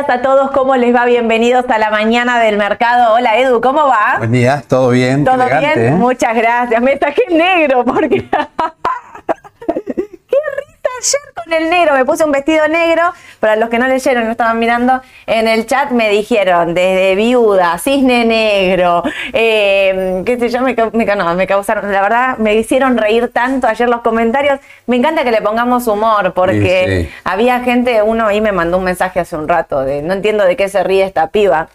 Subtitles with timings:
[0.00, 1.04] Días a todos, ¿cómo les va?
[1.04, 3.12] Bienvenidos a la mañana del mercado.
[3.12, 4.14] Hola Edu, ¿cómo va?
[4.16, 5.26] Buen día, todo bien.
[5.26, 5.72] ¿Todo bien?
[5.76, 5.90] ¿eh?
[5.90, 6.80] Muchas gracias.
[6.80, 8.16] Me saqué negro porque...
[9.66, 11.98] ¡Qué risa ayer con el negro!
[11.98, 13.02] Me puse un vestido negro.
[13.40, 17.78] Para los que no leyeron, no estaban mirando, en el chat me dijeron desde viuda,
[17.78, 22.96] cisne negro, eh, qué sé yo, me, me, no, me causaron, la verdad, me hicieron
[22.98, 24.60] reír tanto ayer los comentarios.
[24.86, 27.14] Me encanta que le pongamos humor porque Sí, sí.
[27.24, 30.56] había gente, uno ahí me mandó un mensaje hace un rato de no entiendo de
[30.56, 31.68] qué se ríe esta piba.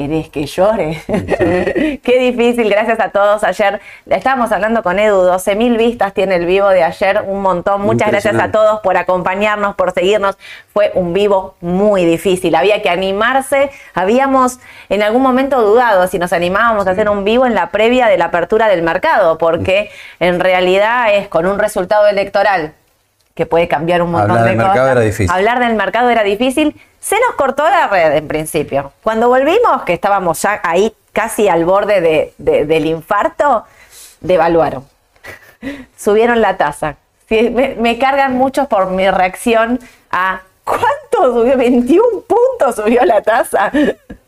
[0.00, 1.02] ¿Querés que llore?
[2.02, 3.44] Qué difícil, gracias a todos.
[3.44, 7.82] Ayer estábamos hablando con Edu, 12 mil vistas tiene el vivo de ayer, un montón.
[7.82, 10.38] Muchas gracias a todos por acompañarnos, por seguirnos.
[10.72, 13.70] Fue un vivo muy difícil, había que animarse.
[13.92, 14.58] Habíamos
[14.88, 18.16] en algún momento dudado si nos animábamos a hacer un vivo en la previa de
[18.16, 22.72] la apertura del mercado, porque en realidad es con un resultado electoral
[23.34, 24.72] que puede cambiar un montón Hablar de del cosas.
[24.74, 25.30] mercado era difícil.
[25.30, 26.80] Hablar del mercado era difícil.
[27.00, 28.92] Se nos cortó la red en principio.
[29.02, 33.64] Cuando volvimos, que estábamos ya ahí casi al borde de- de- del infarto,
[34.20, 34.84] devaluaron.
[35.96, 36.96] Subieron la tasa.
[37.30, 39.78] Me, me cargan muchos por mi reacción
[40.10, 41.56] a ¿cuánto subió?
[41.56, 43.70] 21 puntos subió la tasa.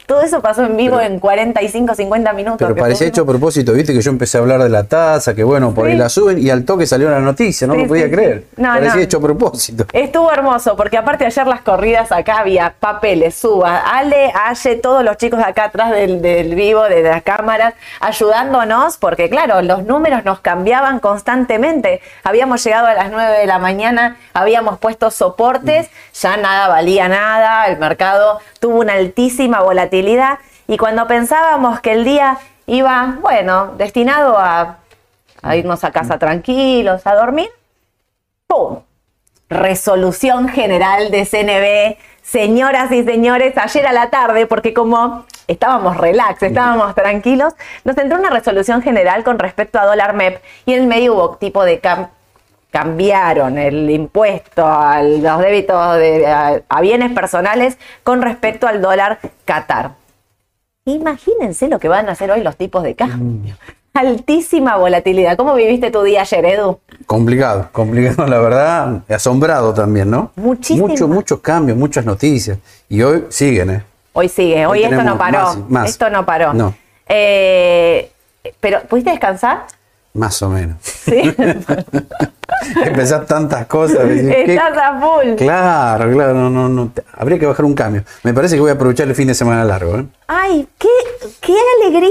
[0.06, 2.58] Todo eso pasó en vivo en 45, 50 minutos.
[2.58, 5.44] Pero parecía hecho a propósito, viste que yo empecé a hablar de la tasa, que
[5.44, 5.98] bueno, por ahí Sí.
[5.98, 8.44] la suben y al toque salió la noticia, no Sí, lo podía sí, creer.
[8.56, 9.00] No, parecía no.
[9.00, 9.86] hecho a propósito.
[9.92, 15.16] Estuvo hermoso, porque aparte ayer las corridas acá había papeles, suba, Ale, Aye, todos los
[15.16, 20.24] chicos de acá atrás del, del vivo, de las cámaras, ayudándonos, porque claro, los números
[20.24, 22.00] nos cambiaban constantemente.
[22.24, 25.88] Habíamos llegado a las 9 de la mañana, habíamos puesto soportes,
[26.20, 32.04] ya nada valía nada, el mercado tuvo una altísima volatilidad y cuando pensábamos que el
[32.04, 34.78] día iba, bueno, destinado a,
[35.42, 37.50] a irnos a casa tranquilos, a dormir,
[38.46, 38.78] ¡pum!
[39.48, 41.98] resolución general de CNB.
[42.22, 48.16] Señoras y señores, ayer a la tarde, porque como estábamos relax, estábamos tranquilos, nos entró
[48.16, 51.80] una resolución general con respecto a dólar MEP y en el medio hubo tipo de
[52.72, 59.20] cambiaron el impuesto a los débitos de, a, a bienes personales con respecto al dólar
[59.44, 59.92] Qatar.
[60.86, 63.56] Imagínense lo que van a hacer hoy los tipos de cambio.
[63.94, 65.36] Altísima volatilidad.
[65.36, 66.80] ¿Cómo viviste tu día ayer, Edu?
[67.04, 70.32] Complicado, complicado, la verdad, asombrado también, ¿no?
[70.36, 70.88] Muchísimo.
[70.88, 72.56] Muchos, muchos cambios, muchas noticias.
[72.88, 73.82] Y hoy siguen, ¿eh?
[74.14, 75.66] Hoy sigue, hoy, Hoy esto no paró.
[75.68, 75.90] más.
[75.90, 76.54] Esto no paró.
[76.54, 76.74] No.
[77.06, 78.10] Eh,
[78.60, 79.66] pero, ¿pudiste descansar?
[80.14, 80.76] Más o menos.
[80.82, 81.34] Sí.
[82.84, 83.98] Empezar tantas cosas.
[84.04, 84.44] ¿qué?
[84.54, 85.34] Estás a full.
[85.36, 86.90] Claro, claro, no, no, no.
[87.16, 88.04] Habría que bajar un cambio.
[88.22, 90.04] Me parece que voy a aprovechar el fin de semana largo, ¿eh?
[90.28, 90.88] Ay, qué,
[91.40, 92.10] qué alegría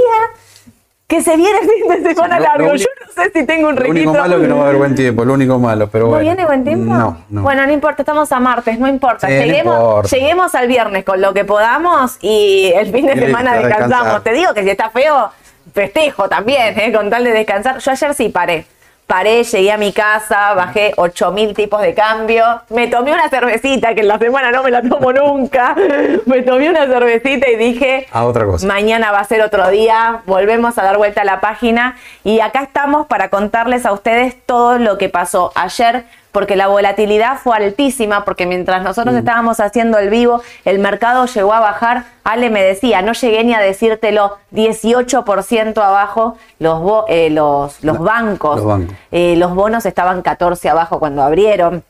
[1.08, 2.68] que se viene el fin de semana Lo- largo.
[2.70, 4.10] lo Yo no sé si tengo un Lo requisito.
[4.10, 6.10] único malo es que no va a haber buen tiempo, lo único malo, pero ¿No
[6.12, 6.24] bueno.
[6.24, 6.94] viene buen tiempo?
[6.94, 7.42] No, no.
[7.44, 9.28] Bueno, no importa, estamos a martes, no importa.
[9.28, 10.10] Sí, no lleguemos, importa.
[10.16, 13.90] lleguemos al viernes con lo que podamos y el fin de semana descansamos.
[13.90, 14.22] descansar.
[14.24, 15.32] Te digo que si está feo,
[15.74, 16.92] festejo también, ¿eh?
[16.92, 17.80] con tal de descansar.
[17.80, 18.66] Yo ayer sí paré.
[19.08, 24.00] Paré, llegué a mi casa, bajé 8000 tipos de cambio, me tomé una cervecita, que
[24.02, 25.76] en la semana no me la tomo nunca.
[26.26, 28.66] Me tomé una cervecita y dije, A otra cosa.
[28.66, 32.62] Mañana va a ser otro día, volvemos a dar vuelta a la página y acá
[32.64, 38.24] estamos para contarles a ustedes todo lo que pasó ayer, porque la volatilidad fue altísima,
[38.24, 43.02] porque mientras nosotros estábamos haciendo el vivo, el mercado llegó a bajar, Ale me decía,
[43.02, 48.96] no llegué ni a decírtelo, 18% abajo los, bo- eh, los, los bancos, los bancos.
[49.12, 51.84] Eh, los bonos estaban 14 abajo cuando abrieron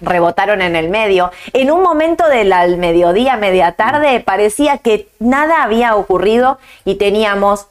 [0.00, 1.32] rebotaron en el medio.
[1.52, 7.66] En un momento del al mediodía, media tarde, parecía que nada había ocurrido y teníamos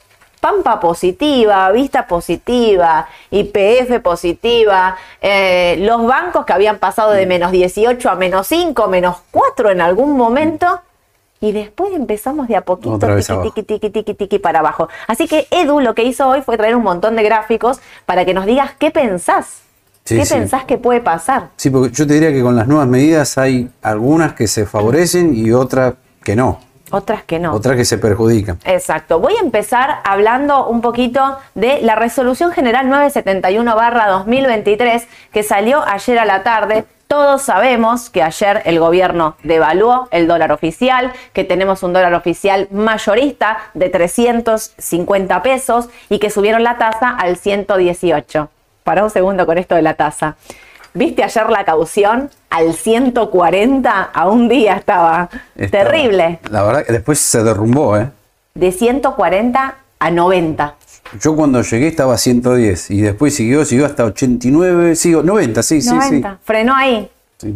[0.47, 8.09] Pampa positiva, Vista positiva, IPF positiva, eh, los bancos que habían pasado de menos 18
[8.09, 10.79] a menos 5, menos 4 en algún momento.
[11.41, 14.87] Y después empezamos de a poquito, tiqui, tiqui, tiqui, tiqui, tiqui, para abajo.
[15.05, 18.33] Así que Edu lo que hizo hoy fue traer un montón de gráficos para que
[18.33, 19.63] nos digas qué pensás.
[20.05, 20.33] Sí, ¿Qué sí.
[20.33, 21.49] pensás que puede pasar?
[21.57, 25.35] Sí, porque yo te diría que con las nuevas medidas hay algunas que se favorecen
[25.35, 26.61] y otras que no.
[26.91, 27.53] Otras que no.
[27.53, 28.59] Otras que se perjudican.
[28.65, 29.19] Exacto.
[29.19, 36.25] Voy a empezar hablando un poquito de la resolución general 971-2023 que salió ayer a
[36.25, 36.85] la tarde.
[37.07, 42.67] Todos sabemos que ayer el gobierno devaluó el dólar oficial, que tenemos un dólar oficial
[42.71, 48.49] mayorista de 350 pesos y que subieron la tasa al 118.
[48.83, 50.35] Para un segundo con esto de la tasa.
[50.93, 52.29] ¿Viste ayer la caución?
[52.49, 55.29] Al 140 a un día estaba.
[55.55, 56.39] Estaba- Terrible.
[56.49, 58.09] La verdad que después se derrumbó, ¿eh?
[58.53, 60.75] De 140 a 90.
[61.21, 65.81] Yo cuando llegué estaba a 110 y después siguió, siguió hasta 89, sigo, 90, sí,
[65.81, 66.39] sí, 90.
[66.43, 67.09] Frenó ahí.
[67.37, 67.55] sí.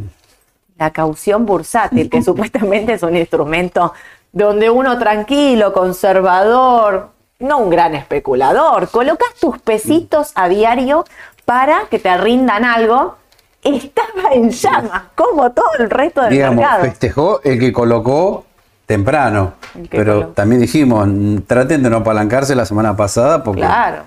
[0.78, 3.94] la caución bursátil, que supuestamente es un instrumento
[4.32, 11.06] donde uno tranquilo, conservador, no un gran especulador, colocas tus pesitos a diario
[11.46, 13.18] para que te rindan algo,
[13.64, 16.84] estaba en llamas, como todo el resto del Digamos, mercado.
[16.84, 18.46] festejó el que colocó
[18.86, 19.54] temprano.
[19.74, 20.32] Que Pero colocó.
[20.34, 21.08] también dijimos,
[21.48, 24.04] traten de no apalancarse la semana pasada porque Claro.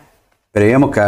[0.52, 1.00] creíamos que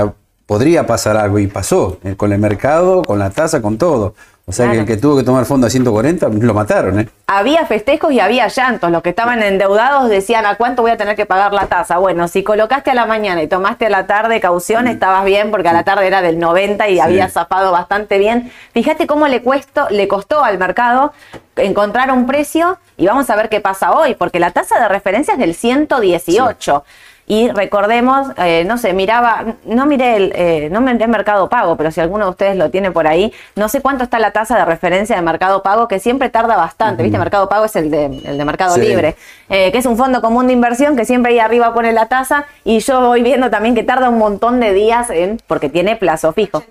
[0.46, 4.14] podría pasar algo y pasó, eh, con el mercado, con la tasa, con todo.
[4.48, 7.08] O sea que el que tuvo que tomar fondo a 140 lo mataron, ¿eh?
[7.26, 8.92] Había festejos y había llantos.
[8.92, 11.98] Los que estaban endeudados decían, ¿a cuánto voy a tener que pagar la tasa?
[11.98, 15.68] Bueno, si colocaste a la mañana y tomaste a la tarde caución, estabas bien porque
[15.68, 18.52] a la tarde era del 90 y había zafado bastante bien.
[18.72, 21.12] Fíjate cómo le, cuesto, le costó al mercado
[21.56, 25.34] encontrar un precio y vamos a ver qué pasa hoy, porque la tasa de referencia
[25.34, 26.84] es del 118.
[27.28, 31.90] Y recordemos, eh, no sé, miraba, no miré el, eh, no miré Mercado Pago, pero
[31.90, 34.64] si alguno de ustedes lo tiene por ahí, no sé cuánto está la tasa de
[34.64, 37.18] referencia de Mercado Pago, que siempre tarda bastante, ¿viste?
[37.18, 38.82] Mercado Pago es el de, el de Mercado Sí.
[38.82, 39.16] Libre,
[39.48, 42.46] eh, que es un fondo común de inversión que siempre ahí arriba pone la tasa
[42.62, 46.32] y yo voy viendo también que tarda un montón de días en, porque tiene plazo
[46.32, 46.62] fijo.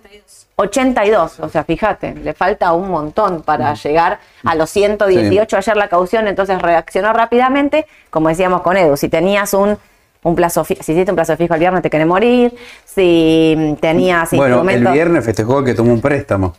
[0.57, 5.89] 82, o sea, fíjate, le falta un montón para llegar a los 118 ayer la
[5.89, 9.77] caución, entonces reaccionó rápidamente, como decíamos con Edu, si tenías un,
[10.25, 12.55] un plazo fijo, si hiciste un plazo fijo el viernes te querés morir,
[12.85, 16.55] si tenías Bueno, el viernes festejó que tomó un préstamo.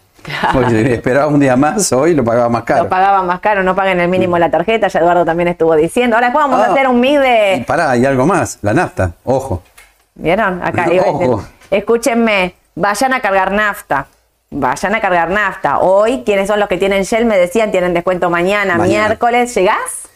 [0.53, 2.85] Porque esperaba un día más, hoy lo pagaba más caro.
[2.85, 5.75] lo pagaban más caro, no paguen el mínimo de la tarjeta, ya Eduardo también estuvo
[5.77, 6.73] diciendo, ahora después vamos a Ah.
[6.73, 7.65] hacer un MID Y de...
[7.67, 9.63] pará, hay algo más, la nafta, ojo.
[10.15, 10.63] ¿Vieron?
[10.65, 11.45] Acá Ojo.
[11.71, 14.07] escúchenme, vayan a cargar nafta.
[14.49, 15.81] Vayan a cargar nafta.
[15.81, 17.25] Hoy, ¿quiénes son los que tienen Shell?
[17.27, 19.07] Me decían, tienen descuento mañana, Mañana.
[19.09, 19.53] miércoles.
[19.55, 20.09] ¿Llegás?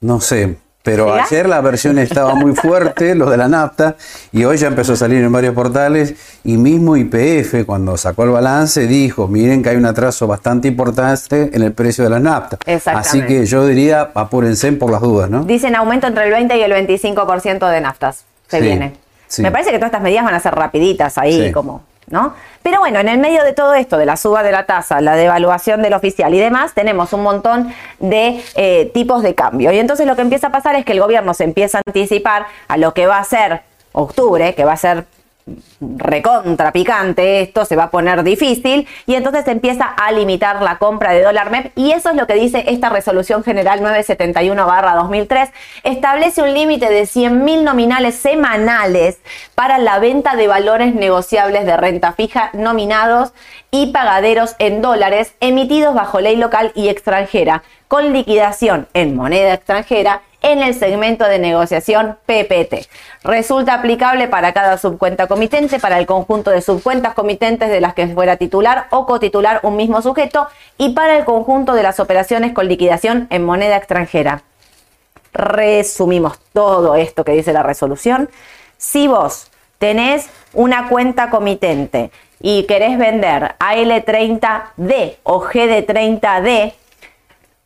[0.00, 3.96] No sé, pero ayer la versión estaba muy fuerte, lo de la nafta,
[4.32, 6.14] y hoy ya empezó a salir en varios portales,
[6.44, 11.50] y mismo IPF, cuando sacó el balance, dijo, miren que hay un atraso bastante importante
[11.52, 12.58] en el precio de la nafta.
[12.86, 15.44] Así que yo diría, apúrense por las dudas, ¿no?
[15.44, 18.24] Dicen aumento entre el 20 y el 25% de naftas.
[18.48, 18.94] Se Sí, viene.
[19.28, 19.42] sí.
[19.42, 21.52] Me parece que todas estas medidas van a ser rapiditas ahí, Sí.
[21.52, 22.34] como, ¿no?
[22.62, 25.16] Pero bueno, en el medio de todo esto, de la suba de la tasa, la
[25.16, 29.72] devaluación del oficial y demás, tenemos un montón de eh, tipos de cambio.
[29.72, 32.46] Y entonces lo que empieza a pasar es que el gobierno se empieza a anticipar
[32.68, 35.06] a lo que va a ser octubre, que va a ser
[35.80, 41.12] recontra picante, esto se va a poner difícil y entonces empieza a limitar la compra
[41.12, 45.50] de dólar MEP y eso es lo que dice esta resolución general 971-2003.
[45.82, 49.18] Establece un límite de 100 mil nominales semanales
[49.54, 53.32] para la venta de valores negociables de renta fija nominados
[53.70, 60.22] y pagaderos en dólares emitidos bajo ley local y extranjera con liquidación en moneda extranjera
[60.42, 62.88] en el segmento de negociación PPT.
[63.24, 68.08] Resulta aplicable para cada subcuenta comitente, para el conjunto de subcuentas comitentes de las que
[68.08, 72.68] fuera titular o cotitular un mismo sujeto y para el conjunto de las operaciones con
[72.68, 74.42] liquidación en moneda extranjera.
[75.32, 78.28] Resumimos todo esto que dice la resolución.
[78.76, 86.74] Si vos tenés una cuenta comitente y querés vender AL30D o GD30D,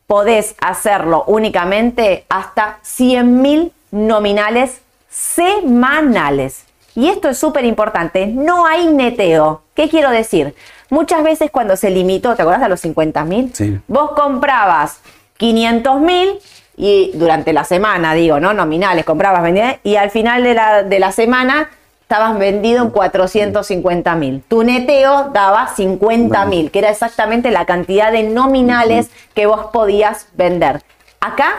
[0.07, 6.63] podés hacerlo únicamente hasta 100 mil nominales semanales.
[6.95, 9.61] Y esto es súper importante, no hay neteo.
[9.75, 10.55] ¿Qué quiero decir?
[10.89, 13.53] Muchas veces cuando se limitó, ¿te acordás de los 50 mil?
[13.53, 13.79] Sí.
[13.87, 14.99] Vos comprabas
[15.37, 16.39] 500 mil
[16.77, 18.53] y durante la semana, digo, ¿no?
[18.53, 21.69] Nominales, comprabas, vendías y al final de la, de la semana
[22.07, 24.41] estabas vendido en 450 mil.
[24.47, 30.29] Tu neteo daba 50 mil, que era exactamente la cantidad de nominales que vos podías
[30.33, 30.81] vender.
[31.19, 31.55] Acá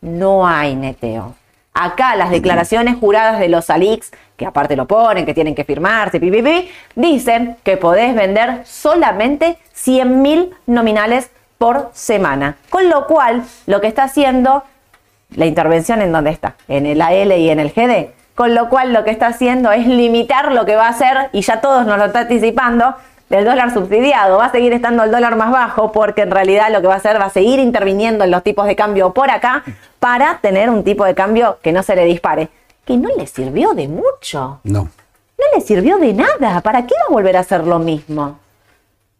[0.00, 1.34] no hay neteo.
[1.74, 6.18] Acá las declaraciones juradas de los ALIX, que aparte lo ponen, que tienen que firmarse,
[6.18, 12.56] pi, pi, pi, dicen que podés vender solamente 100 mil nominales por semana.
[12.70, 14.64] Con lo cual, lo que está haciendo
[15.36, 18.17] la intervención en dónde está, en el AL y en el GD.
[18.38, 21.40] Con lo cual lo que está haciendo es limitar lo que va a hacer, y
[21.40, 22.94] ya todos nos lo está anticipando,
[23.28, 24.38] del dólar subsidiado.
[24.38, 26.98] Va a seguir estando el dólar más bajo porque en realidad lo que va a
[26.98, 29.64] hacer va a seguir interviniendo en los tipos de cambio por acá
[29.98, 32.48] para tener un tipo de cambio que no se le dispare.
[32.84, 34.60] Que no le sirvió de mucho.
[34.62, 34.82] No.
[34.84, 36.60] No le sirvió de nada.
[36.60, 38.38] ¿Para qué va a volver a hacer lo mismo?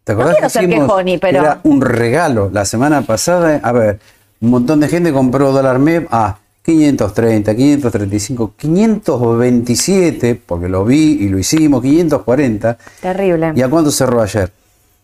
[0.05, 3.59] ¿Te No acordás quiero que ser quejoni, que pero- Era un regalo la semana pasada.
[3.63, 3.99] A ver,
[4.39, 6.37] un montón de gente compró dólar MEP a
[6.73, 12.77] 530, 535, 527, porque lo vi y lo hicimos, 540.
[13.01, 13.53] Terrible.
[13.55, 14.51] ¿Y a cuánto cerró ayer?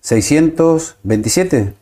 [0.03, 1.74] ¿627?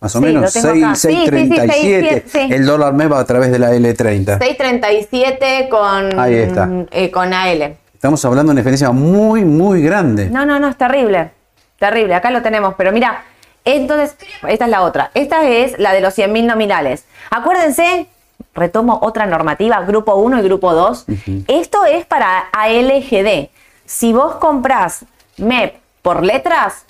[0.00, 0.42] Más o Sí, menos.
[0.42, 0.94] lo tengo acá.
[0.96, 2.08] Sí, sí, sí, 637.
[2.22, 2.38] 600, sí.
[2.54, 4.38] El dólar MEP a través de la L30.
[4.38, 6.68] 637 con, Ahí está.
[6.90, 7.76] eh, con AL.
[7.94, 10.30] Estamos hablando de una diferencia muy, muy grande.
[10.30, 11.30] No, no, no, es terrible.
[11.78, 12.74] Terrible, acá lo tenemos.
[12.76, 13.22] Pero mira,
[13.64, 14.14] Entonces,
[14.48, 15.10] esta es la otra.
[15.14, 17.04] Esta es la de los 100 mil nominales.
[17.30, 18.06] Acuérdense,
[18.54, 21.06] retomo otra normativa, grupo 1 y grupo 2.
[21.46, 23.48] Esto es para ALGD.
[23.84, 25.04] Si vos comprás
[25.38, 26.84] MEP por letras,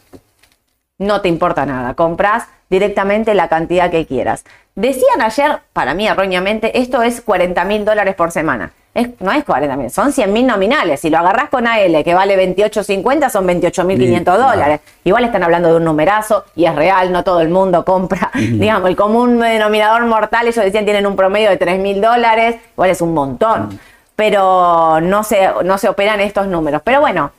[0.98, 1.94] no te importa nada.
[1.94, 4.44] Compras directamente la cantidad que quieras.
[4.74, 8.72] Decían ayer, para mí erróneamente, esto es 40 mil dólares por semana.
[9.20, 11.00] No es 40 mil, son 100 mil nominales.
[11.00, 14.80] Si lo agarras con AL, que vale 28.50, son 28 mil 500 dólares.
[15.04, 18.30] Igual están hablando de un numerazo y es real, no todo el mundo compra.
[18.34, 22.90] Digamos, el común denominador mortal, ellos decían, tienen un promedio de 3 mil dólares, igual
[22.90, 23.78] es un montón.
[24.16, 26.82] Pero no se, no se operan estos números.
[26.84, 27.30] Pero bueno,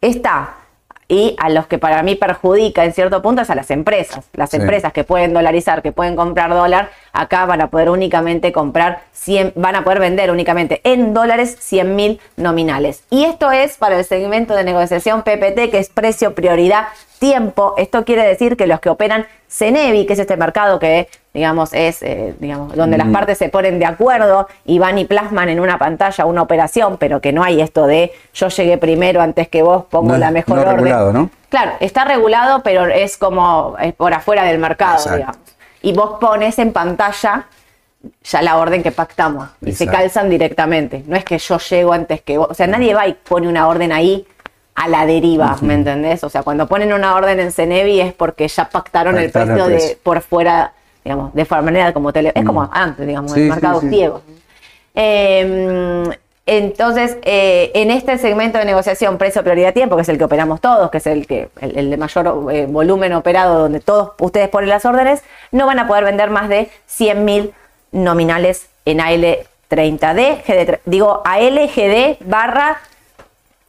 [0.00, 0.57] está
[1.08, 4.28] y a los que para mí perjudica en cierto punto es a las empresas.
[4.34, 9.00] Las empresas que pueden dolarizar, que pueden comprar dólar, acá van a poder únicamente comprar
[9.12, 13.04] 100, van a poder vender únicamente en dólares 100 mil nominales.
[13.08, 16.88] Y esto es para el segmento de negociación PPT, que es precio, prioridad,
[17.18, 17.74] tiempo.
[17.78, 22.02] Esto quiere decir que los que operan Cenevi, que es este mercado que, digamos, es,
[22.02, 25.78] eh, digamos, donde las partes se ponen de acuerdo y van y plasman en una
[25.78, 29.84] pantalla una operación, pero que no hay esto de yo llegué primero antes que vos,
[29.88, 30.78] pongo la mejor orden.
[30.78, 31.30] Regulado, ¿no?
[31.48, 35.38] Claro, está regulado, pero es como por afuera del mercado, digamos.
[35.80, 37.46] Y vos pones en pantalla
[38.24, 41.04] ya la orden que pactamos y se calzan directamente.
[41.06, 42.48] No es que yo llego antes que vos.
[42.50, 44.26] O sea, nadie va y pone una orden ahí
[44.78, 46.22] a la deriva, ¿me entendés?
[46.22, 49.98] O sea, cuando ponen una orden en Cenevi es porque ya pactaron el precio de
[50.00, 50.72] por fuera,
[51.04, 54.22] digamos, de forma manera como tele, es como antes, digamos, el mercado ciego.
[54.94, 56.10] Em,
[56.46, 60.62] entonces, eh, en este segmento de negociación precio prioridad tiempo, que es el que operamos
[60.62, 64.70] todos, que es el que el, de mayor eh, volumen operado, donde todos ustedes ponen
[64.70, 67.52] las órdenes, no van a poder vender más de 100.000
[67.92, 72.78] nominales en AL30D, digo ALGD barra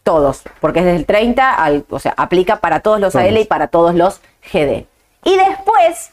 [0.03, 3.45] todos, porque es desde el 30 al, o sea, aplica para todos los AL y
[3.45, 4.21] para todos los
[4.51, 4.86] GD.
[5.23, 6.11] Y después,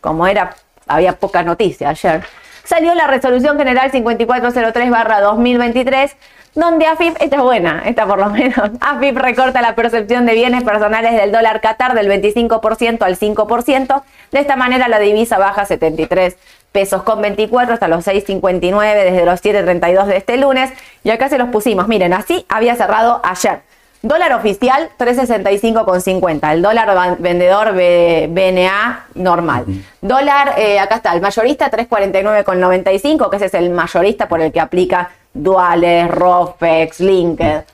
[0.00, 0.56] como era,
[0.86, 2.22] había poca noticia ayer,
[2.64, 6.14] salió la resolución general 5403-2023,
[6.54, 10.64] donde AFIP, esta es buena, esta por lo menos, AFIP recorta la percepción de bienes
[10.64, 14.02] personales del dólar Qatar del 25% al 5%.
[14.32, 16.36] De esta manera la divisa baja 73
[16.72, 20.70] pesos con 24 hasta los 6.59 desde los 7.32 de este lunes.
[21.04, 21.88] Y acá se los pusimos.
[21.88, 23.62] Miren, así había cerrado ayer.
[24.02, 26.52] Dólar oficial 365,50.
[26.52, 29.64] El dólar vendedor BNA normal.
[30.00, 34.58] Dólar, eh, acá está, el mayorista 349,95, que ese es el mayorista por el que
[34.58, 37.64] aplica duales, ROFEX, Linked.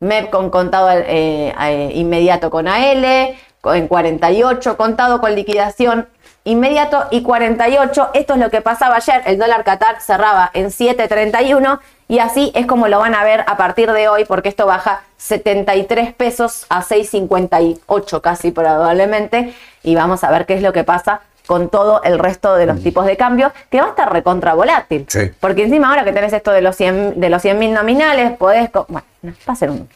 [0.00, 6.08] MEP con contado eh, eh, inmediato con AL, en 48, contado con liquidación
[6.44, 8.10] inmediato y 48.
[8.14, 9.22] Esto es lo que pasaba ayer.
[9.26, 11.78] El dólar Qatar cerraba en 7.31
[12.12, 15.00] y así es como lo van a ver a partir de hoy porque esto baja
[15.16, 21.22] 73 pesos a 6.58 casi probablemente y vamos a ver qué es lo que pasa
[21.46, 22.82] con todo el resto de los mm.
[22.82, 25.06] tipos de cambios, que va a estar recontra volátil.
[25.40, 28.70] Porque encima ahora que tenés esto de los 100 de los 100.000 nominales, podés...
[28.72, 29.06] Bueno,
[29.48, 29.88] va a ser un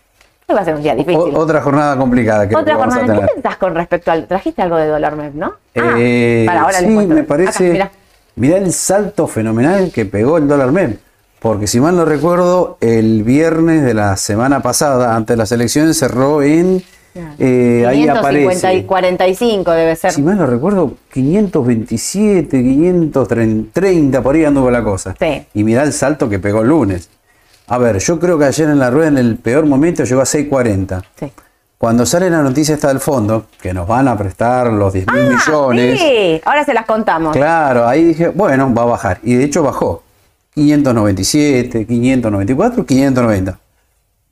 [0.50, 1.36] va a ser un día difícil.
[1.36, 3.04] otra jornada complicada que Otra jornada.
[3.04, 4.26] ¿Qué pensás con respecto al.
[4.26, 5.52] Trajiste algo de dólar MEP, ¿no?
[5.76, 7.90] Ah, eh, para ahora sí, me parece.
[8.36, 8.56] mirá.
[8.56, 11.05] el salto fenomenal que pegó el dólar MEP.
[11.40, 15.98] Porque si mal no recuerdo, el viernes de la semana pasada, antes de las elecciones,
[15.98, 16.82] cerró en.
[17.38, 18.84] Eh, ahí aparece.
[18.84, 20.12] 45 debe ser.
[20.12, 25.14] Si mal no recuerdo, 527, 530, por ahí anduvo la cosa.
[25.18, 25.46] Sí.
[25.54, 27.08] Y mirá el salto que pegó el lunes.
[27.68, 30.24] A ver, yo creo que ayer en la rueda, en el peor momento, llegó a
[30.24, 31.02] 6.40.
[31.18, 31.32] Sí.
[31.78, 35.26] Cuando sale la noticia esta del fondo, que nos van a prestar los 10 mil
[35.26, 36.00] ah, millones.
[36.00, 37.36] Sí, ahora se las contamos.
[37.36, 39.20] Claro, ahí dije, bueno, va a bajar.
[39.22, 40.02] Y de hecho bajó.
[40.56, 43.58] 597, 594, 590.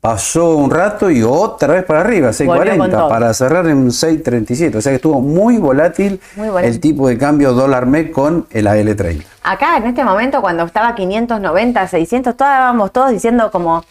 [0.01, 4.77] Pasó un rato y otra vez para arriba, 6.40, para cerrar en 6.37.
[4.77, 6.21] O sea que estuvo muy volátil,
[6.63, 9.25] el tipo de cambio dólar MEC con el AL30.
[9.43, 13.85] Acá en este momento, cuando estaba 590, 600, estábamos todos diciendo como,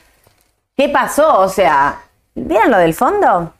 [0.75, 1.39] ¿qué pasó?
[1.39, 1.99] O sea,
[2.33, 3.53] ¿vieron lo del fondo?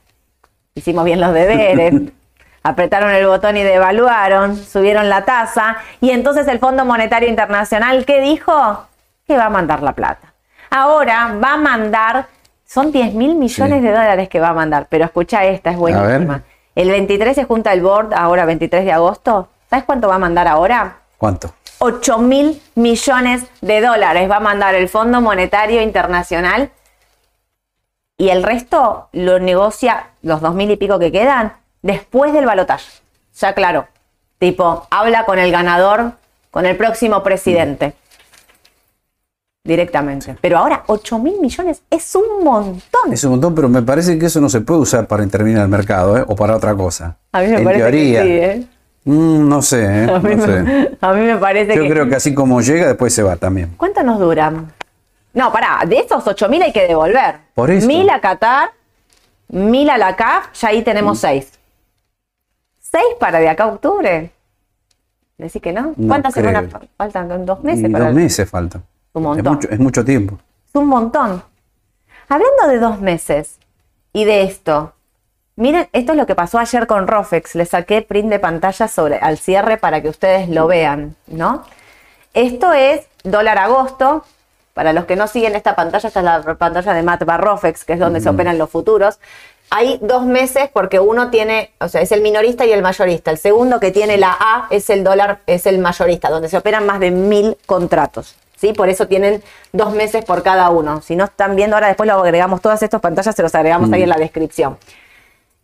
[0.74, 2.12] Hicimos bien los deberes.
[2.64, 8.20] apretaron el botón y devaluaron, subieron la tasa y entonces el Fondo Monetario Internacional, ¿qué
[8.20, 8.86] dijo?
[9.26, 10.34] Que va a mandar la plata.
[10.70, 12.26] Ahora va a mandar
[12.66, 16.42] son 10 mil millones de dólares que va a mandar, pero escucha esta, es buenísima.
[16.74, 19.48] El 23 se junta el board, ahora 23 de agosto.
[19.70, 20.96] ¿Sabes cuánto va a mandar ahora?
[21.18, 21.54] ¿Cuánto?
[21.78, 26.70] 8 mil millones de dólares va a mandar el Fondo Monetario Internacional
[28.16, 31.52] y el resto lo negocia, los dos mil y pico que quedan,
[31.84, 32.90] después del balotaje.
[33.38, 33.86] Ya claro,
[34.38, 36.12] tipo, habla con el ganador,
[36.50, 37.94] con el próximo presidente.
[39.66, 40.36] directamente.
[40.42, 43.12] Pero ahora 8 mil millones es un montón.
[43.12, 45.68] Es un montón, pero me parece que eso no se puede usar para intervenir al
[45.68, 46.24] mercado ¿eh?
[46.26, 47.16] o para otra cosa.
[47.32, 48.66] A mí me en parece teoría, que sí, ¿eh?
[49.04, 50.10] mm, no sé, ¿eh?
[50.10, 50.62] A mí, no sé.
[50.62, 51.88] me, a mí me parece Yo que...
[51.88, 53.72] creo que así como llega, después se va también.
[53.78, 54.70] ¿Cuánto nos duran?
[55.32, 57.36] No, pará, de esos 8 mil hay que devolver.
[57.54, 57.86] Por eso.
[57.86, 58.70] Mil a Qatar,
[59.48, 61.52] mil a la CAF, ya ahí tenemos seis.
[62.94, 64.30] ¿Seis para de acá a octubre?
[65.36, 65.94] ¿Decís que no?
[65.96, 66.46] No ¿Cuántas creo.
[66.46, 67.44] semanas fa- faltan?
[67.44, 67.88] ¿Dos meses?
[67.88, 68.84] Y para dos el- meses faltan.
[69.14, 69.54] Un Es montón.
[69.54, 70.38] mucho, es mucho tiempo.
[70.68, 71.42] Es un montón.
[72.28, 73.58] Hablando de dos meses
[74.12, 74.92] y de esto,
[75.56, 77.56] miren, esto es lo que pasó ayer con Rofex.
[77.56, 81.64] Le saqué print de pantalla sobre al cierre para que ustedes lo vean, ¿no?
[82.32, 84.24] Esto es dólar agosto.
[84.72, 87.92] Para los que no siguen esta pantalla, esta es la pantalla de Matt Barrofex, que
[87.92, 89.20] es donde se operan los futuros.
[89.70, 93.30] Hay dos meses porque uno tiene, o sea, es el minorista y el mayorista.
[93.30, 96.86] El segundo que tiene la A es el dólar, es el mayorista, donde se operan
[96.86, 98.36] más de mil contratos.
[98.56, 98.72] ¿sí?
[98.72, 101.00] Por eso tienen dos meses por cada uno.
[101.02, 104.02] Si no están viendo ahora, después lo agregamos, todas estas pantallas se los agregamos ahí
[104.02, 104.78] en la descripción.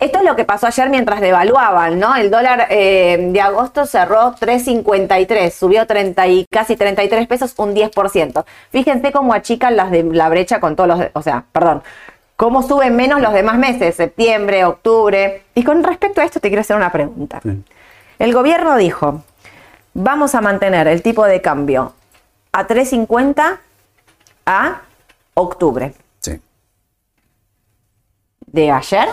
[0.01, 2.17] Esto es lo que pasó ayer mientras devaluaban, ¿no?
[2.17, 8.45] El dólar eh, de agosto cerró 3.53, subió 30 y casi 33 pesos, un 10%.
[8.71, 11.83] Fíjense cómo achican las de la brecha con todos los, o sea, perdón,
[12.41, 15.45] cómo suben menos los demás meses, septiembre, octubre.
[15.55, 17.39] Y con respecto a esto te quiero hacer una pregunta.
[17.43, 17.63] Sí.
[18.19, 19.23] El gobierno dijo,
[19.93, 21.93] vamos a mantener el tipo de cambio
[22.53, 23.59] a 3.50
[24.47, 24.81] a
[25.35, 25.93] octubre.
[26.21, 26.41] Sí.
[28.47, 29.09] de ayer,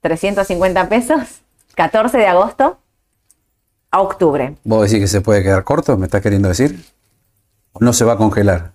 [0.00, 1.42] 350 pesos,
[1.76, 2.78] 14 de agosto
[3.92, 4.56] a octubre.
[4.64, 5.96] ¿Vos decís que se puede quedar corto?
[5.96, 6.84] ¿Me estás queriendo decir?
[7.70, 8.72] ¿O no se va a congelar?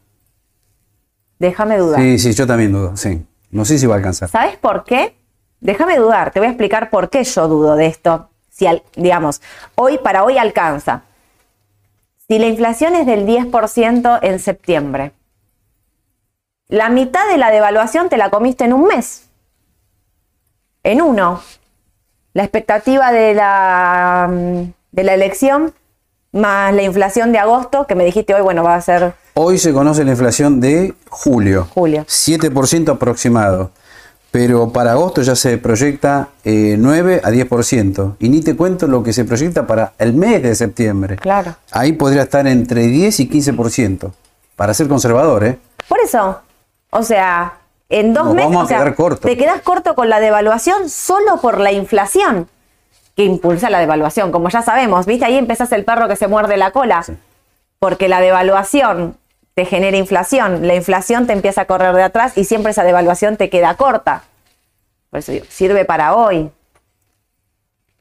[1.39, 1.99] Déjame dudar.
[2.01, 3.25] Sí, sí, yo también dudo, sí.
[3.51, 4.29] No sé si va a alcanzar.
[4.29, 5.15] ¿Sabes por qué?
[5.59, 8.29] Déjame dudar, te voy a explicar por qué yo dudo de esto.
[8.49, 9.41] Si, al- digamos,
[9.75, 11.03] hoy para hoy alcanza.
[12.27, 15.13] Si la inflación es del 10% en septiembre,
[16.67, 19.29] la mitad de la devaluación te la comiste en un mes.
[20.83, 21.41] En uno.
[22.33, 25.73] La expectativa de la, mm, de la elección
[26.33, 29.71] más la inflación de agosto, que me dijiste hoy, bueno, va a ser Hoy se
[29.71, 31.67] conoce la inflación de julio.
[31.75, 32.03] Julio.
[32.07, 33.69] 7% aproximado.
[34.31, 38.15] Pero para agosto ya se proyecta eh, 9 a 10%.
[38.17, 41.17] Y ni te cuento lo que se proyecta para el mes de septiembre.
[41.17, 41.55] Claro.
[41.69, 44.11] Ahí podría estar entre 10 y 15%.
[44.55, 45.59] Para ser conservador, ¿eh?
[45.87, 46.41] Por eso,
[46.89, 49.21] o sea, en dos Nos meses vamos a o sea, quedar cortos.
[49.21, 52.49] te quedas corto con la devaluación solo por la inflación
[53.15, 54.31] que impulsa la devaluación.
[54.31, 55.25] Como ya sabemos, ¿viste?
[55.25, 57.05] Ahí empezás el perro que se muerde la cola.
[57.77, 59.15] Porque la devaluación
[59.57, 63.37] te genera inflación, la inflación te empieza a correr de atrás y siempre esa devaluación
[63.37, 64.21] te queda corta.
[65.09, 66.51] Por eso digo, sirve para hoy.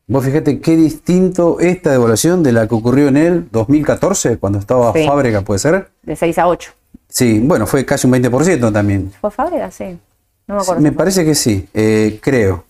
[0.07, 4.93] Vos fíjate qué distinto esta devaluación de la que ocurrió en el 2014, cuando estaba
[4.93, 5.07] Sí.
[5.07, 5.89] Fábrica, ¿puede ser?
[6.03, 6.73] De 6 a 8.
[7.09, 9.11] Sí, bueno, fue casi un 20% también.
[9.19, 9.71] ¿Fue Fábrega?
[9.71, 9.99] Sí.
[10.47, 10.83] No me acuerdo.
[10.83, 12.65] Me parece que sí, eh, creo.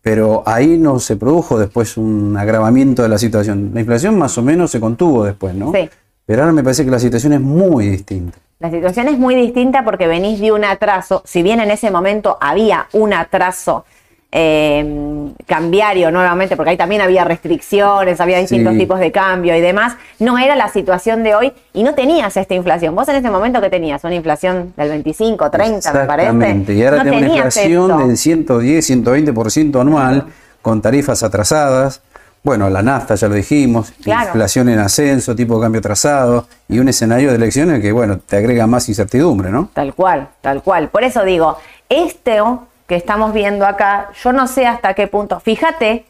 [0.00, 3.72] Pero ahí no se produjo después un agravamiento de la situación.
[3.74, 5.70] La inflación más o menos se contuvo después, ¿no?
[5.72, 5.90] Sí.
[6.26, 8.36] Pero ahora me parece que la situación es muy distinta.
[8.58, 12.36] La situación es muy distinta porque venís de un atraso, si bien en ese momento
[12.40, 13.84] había un atraso
[14.32, 18.78] eh, cambiario nuevamente, porque ahí también había restricciones, había distintos Sí.
[18.80, 22.54] tipos de cambio y demás, no era la situación de hoy y no tenías esta
[22.54, 22.94] inflación.
[22.94, 26.28] Vos en ese momento que tenías una inflación del 25, 30, me parece.
[26.28, 26.74] Exactamente.
[26.74, 28.06] Y ahora no una inflación esto.
[28.06, 30.26] del 110, 120% anual,
[30.60, 32.02] con tarifas atrasadas.
[32.46, 34.26] Bueno, la nafta ya lo dijimos, Claro.
[34.28, 38.36] inflación en ascenso, tipo de cambio atrasado y un escenario de elecciones que, bueno, te
[38.36, 39.68] agrega más incertidumbre, ¿no?
[39.74, 40.88] Tal cual, tal cual.
[40.88, 42.40] Por eso digo, este
[42.86, 45.40] que estamos viendo acá, yo no sé hasta qué punto.
[45.40, 46.06] Fíjate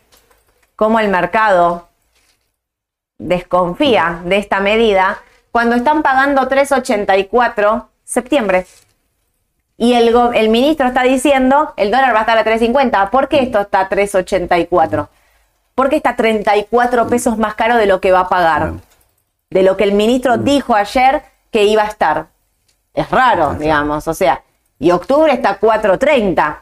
[0.77, 1.89] cómo el mercado
[3.17, 8.67] desconfía de esta medida cuando están pagando 3.84 septiembre.
[9.79, 13.09] Y el ministro está diciendo, el dólar va a estar a 3.50.
[13.09, 15.09] ¿Por qué esto está a 3.84?
[15.77, 18.73] Porque está 34 pesos más caro de lo que va a pagar.
[19.51, 22.27] De lo que el ministro dijo ayer que iba a estar.
[22.93, 24.09] Es raro, digamos.
[24.09, 24.43] O sea,
[24.81, 26.59] y octubre está a 4.30.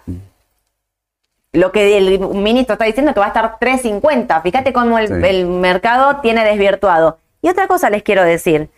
[1.52, 4.42] Lo que el ministro está diciendo es que va a estar 3.50.
[4.42, 5.14] Fíjate cómo el, Sí.
[5.28, 7.18] el mercado tiene desvirtuado.
[7.40, 8.68] Y otra cosa les quiero decir.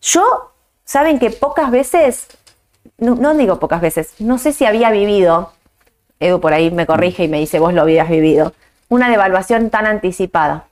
[0.00, 0.52] Yo,
[0.84, 2.28] saben que pocas veces,
[2.98, 5.52] no, no digo pocas veces, no sé si había vivido,
[6.20, 8.52] Edu por ahí me corrige y me dice, vos lo habías vivido,
[8.92, 10.64] una devaluación tan anticipada.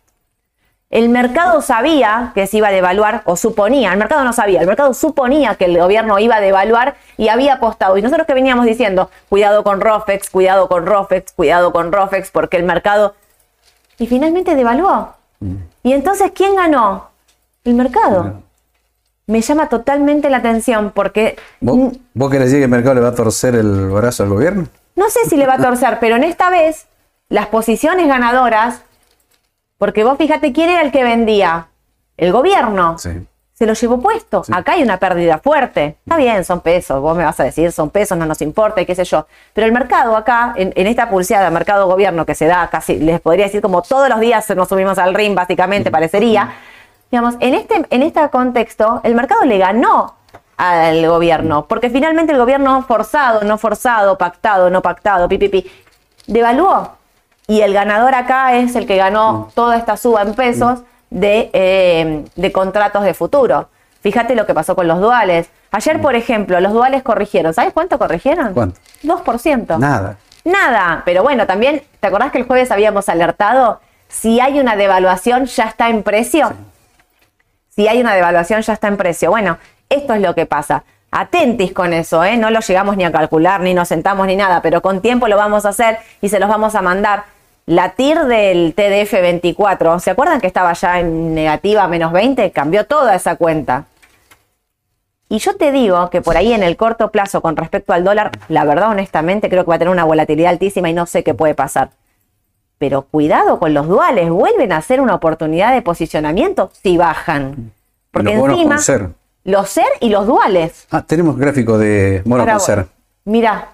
[0.91, 4.67] El mercado sabía que se iba a devaluar, o suponía, el mercado no sabía, el
[4.67, 7.97] mercado suponía que el gobierno iba a devaluar y había apostado.
[7.97, 12.59] Y nosotros que veníamos diciendo, cuidado con Rofex, cuidado con Rofex, cuidado con Rofex, porque
[12.59, 13.15] el mercado...
[13.99, 15.15] Y finalmente devaluó.
[15.83, 17.09] Y entonces, ¿quién ganó?
[17.65, 18.43] El mercado.
[19.27, 23.09] me llama totalmente la atención porque ¿Vos, ¿Vos querés decir que el mercado le va
[23.09, 24.67] a torcer el brazo al gobierno?
[24.97, 26.87] no sé si le va a torcer, pero en esta vez
[27.31, 28.83] las posiciones ganadoras,
[29.79, 31.69] porque vos fíjate quién era el que vendía,
[32.19, 32.99] el gobierno.
[32.99, 33.27] Sí.
[33.55, 34.43] Se lo llevó puesto.
[34.53, 35.99] Acá hay una pérdida fuerte.
[36.05, 36.99] Está bien, son pesos.
[37.01, 39.27] Vos me vas a decir, son pesos, no nos importa y qué sé yo.
[39.53, 43.21] Pero el mercado acá, en, en esta pulseada, mercado gobierno que se da casi, les
[43.21, 46.55] podría decir como todos los días nos subimos al ring, básicamente, parecería.
[47.11, 50.15] Digamos, en este, en este contexto, el mercado le ganó
[50.57, 55.71] al gobierno, porque finalmente el gobierno forzado, no forzado, pactado, no pactado, pipipi,
[56.27, 57.00] devaluó.
[57.51, 62.25] Y el ganador acá es el que ganó toda esta suba en pesos de, eh,
[62.37, 63.69] de contratos de futuro.
[64.03, 65.51] Fíjate lo que pasó con los duales.
[65.73, 67.53] Ayer, por ejemplo, los duales corrigieron.
[67.53, 68.55] ¿Sabes cuánto corrigieron?
[68.55, 68.79] ¿Cuánto?
[69.03, 69.79] 2%.
[69.81, 70.17] Nada.
[70.45, 73.81] Nada, pero bueno, también, ¿te acordás que el jueves habíamos alertado?
[74.07, 76.53] Si hay una devaluación, ya está en precio.
[77.71, 79.29] Si hay una devaluación, ya está en precio.
[79.29, 79.59] Bueno,
[79.89, 80.85] esto es lo que pasa.
[81.11, 82.37] Atentis con eso, ¿eh?
[82.37, 85.37] No lo llegamos ni a calcular, ni nos sentamos ni nada, pero con tiempo lo
[85.37, 87.25] vamos a hacer y se los vamos a mandar.
[87.71, 92.51] La TIR del TDF 24, ¿se acuerdan que estaba ya en negativa menos 20?
[92.51, 93.85] Cambió toda esa cuenta.
[95.29, 98.33] Y yo te digo que por ahí en el corto plazo con respecto al dólar,
[98.49, 101.33] la verdad honestamente creo que va a tener una volatilidad altísima y no sé qué
[101.33, 101.91] puede pasar.
[102.79, 107.71] Pero cuidado con los duales, vuelven a ser una oportunidad de posicionamiento si bajan.
[108.11, 109.11] Porque los encima, con ser.
[109.45, 110.89] los ser y los duales.
[110.91, 112.89] Ah, tenemos gráfico de mono con ser.
[113.25, 113.69] Mira,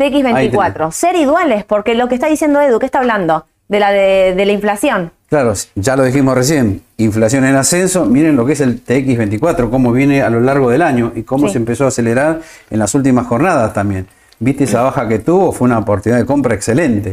[0.00, 0.94] TX24, tenés.
[0.96, 3.46] ser y duales, porque lo que está diciendo Edu, ¿qué está hablando?
[3.68, 5.12] De la de, de la inflación.
[5.28, 9.92] Claro, ya lo dijimos recién, inflación en ascenso, miren lo que es el TX24, cómo
[9.92, 11.52] viene a lo largo del año y cómo Sí.
[11.52, 14.08] se empezó a acelerar en las últimas jornadas también.
[14.40, 15.52] ¿Viste esa baja que tuvo?
[15.52, 17.12] Fue una oportunidad de compra excelente.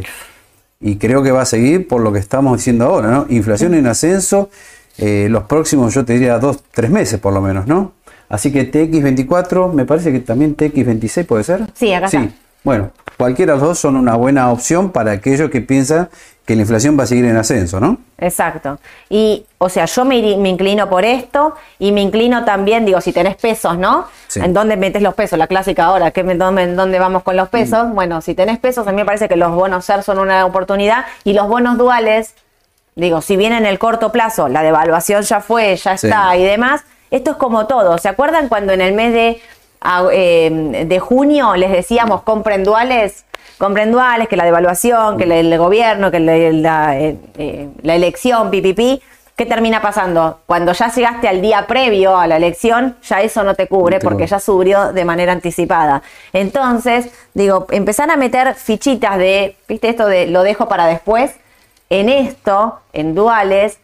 [0.80, 3.26] Y creo que va a seguir por lo que estamos diciendo ahora, ¿no?
[3.28, 4.48] Inflación en ascenso,
[4.96, 7.92] eh, los próximos, yo te diría, dos, tres meses por lo menos, ¿no?
[8.28, 11.66] Así que TX24, me parece que también TX26 puede ser.
[11.74, 12.16] Sí, acá Sí.
[12.16, 12.34] está.
[12.64, 16.08] Bueno, cualquiera de los dos son una buena opción para aquellos que piensan
[16.44, 17.98] que la inflación va a seguir en ascenso, ¿no?
[18.16, 18.78] Exacto.
[19.10, 23.36] Y, o sea, yo me, inclino por esto y me inclino también, digo, si tenés
[23.36, 24.06] pesos, ¿no?
[24.28, 24.40] Sí.
[24.40, 25.38] ¿En dónde metes los pesos?
[25.38, 27.92] La clásica ahora, ¿qué, me- dónde, en dónde vamos con los pesos?
[27.92, 31.04] Bueno, si tenés pesos, a mí me parece que los bonos SER son una oportunidad
[31.22, 32.34] y los bonos duales,
[32.96, 36.06] digo, si bien en el corto plazo la devaluación ya fue, ya Sí.
[36.06, 37.98] está y demás, esto es como todo.
[37.98, 39.40] ¿Se acuerdan cuando en el mes de,
[39.80, 43.24] de junio les decíamos compren duales?
[43.58, 48.50] Compren duales, que la devaluación, que el gobierno, que la, la, eh, eh, la elección,
[48.50, 49.02] pipipi.
[49.34, 50.40] ¿Qué termina pasando?
[50.46, 54.26] Cuando ya llegaste al día previo a la elección, ya eso no te cubre porque
[54.26, 56.02] ya subió de manera anticipada.
[56.32, 61.36] Entonces, digo, empezar a meter fichitas de, viste, esto de lo dejo para después,
[61.88, 63.78] en esto, en duales,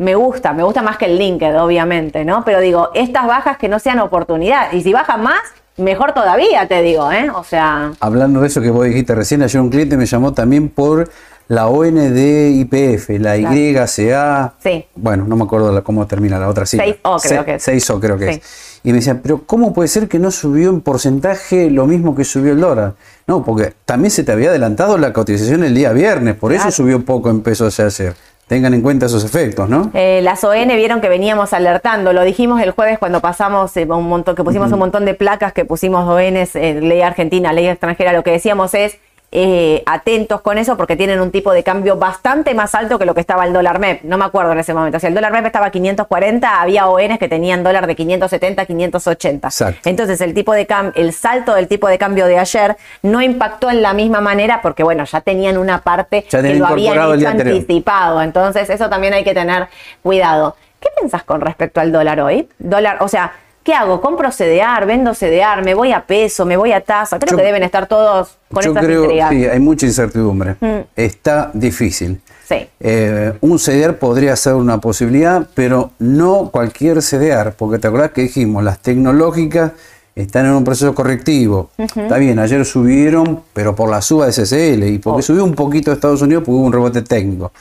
[0.00, 2.42] me gusta, me gusta más que el LinkedIn, obviamente, ¿no?
[2.44, 4.72] Pero digo, estas bajas que no sean oportunidad.
[4.72, 5.40] Y si bajan más,
[5.76, 7.30] mejor todavía, te digo, ¿eh?
[7.34, 10.70] O sea, Hablando de eso que vos dijiste recién, ayer un cliente me llamó también
[10.70, 11.10] por
[11.48, 13.54] la ONDIPF, la Claro.
[13.54, 14.54] YCA.
[14.62, 14.86] Sí.
[14.94, 16.84] Bueno, no me acuerdo la- cómo termina la otra sigla.
[16.86, 17.62] 6O creo que es.
[17.68, 18.38] 6O creo que Sí.
[18.38, 18.80] es.
[18.84, 22.24] Y me decían, pero ¿cómo puede ser que no subió en porcentaje lo mismo que
[22.24, 22.94] subió el dólar?
[23.26, 26.68] No, porque también se te había adelantado la cotización el día viernes, por Claro.
[26.68, 28.14] eso subió poco en pesos ayer.
[28.50, 29.92] Tengan en cuenta esos efectos, ¿no?
[29.94, 34.08] Eh, las ON vieron que veníamos alertando, lo dijimos el jueves cuando pasamos eh, un
[34.08, 38.12] montón, que pusimos un montón de placas que pusimos ONs, eh, ley argentina, ley extranjera,
[38.12, 38.98] lo que decíamos es
[39.32, 43.14] eh, atentos con eso porque tienen un tipo de cambio bastante más alto que lo
[43.14, 44.02] que estaba el dólar MEP.
[44.02, 44.98] No me acuerdo en ese momento.
[44.98, 49.48] Si el dólar MEP estaba a 540, había ONs que tenían dólar de 570, 580.
[49.48, 49.88] Exacto.
[49.88, 53.70] Entonces el tipo de cam- el salto del tipo de cambio de ayer no impactó
[53.70, 57.28] en la misma manera porque bueno, ya tenían una parte Ya que lo habían hecho
[57.52, 58.22] anticipado.
[58.22, 59.68] Entonces, eso también hay que tener
[60.02, 60.56] cuidado.
[60.80, 62.48] ¿Qué pensás con respecto al dólar hoy?
[62.58, 63.32] Dólar, o sea,
[63.70, 64.00] ¿qué hago?
[64.00, 64.84] ¿Compro CDR?
[64.84, 65.62] ¿Vendo CDR?
[65.64, 66.44] ¿Me voy a peso?
[66.44, 67.20] ¿Me voy a tasa?
[67.20, 69.30] Creo Yo- que deben estar todos con Yo estas creo, intrigas.
[69.30, 70.56] sí, hay mucha incertidumbre.
[70.96, 72.20] Está difícil.
[72.48, 72.66] Sí.
[72.80, 78.22] Eh, un CDR podría ser una posibilidad, pero no cualquier CDR, porque te acordás que
[78.22, 79.70] dijimos, las tecnológicas
[80.16, 81.70] están en un proceso correctivo.
[81.78, 85.22] Está bien, ayer subieron, pero por la suba de CCL y porque Oh.
[85.22, 87.52] subió un poquito Estados Unidos porque hubo un rebote técnico.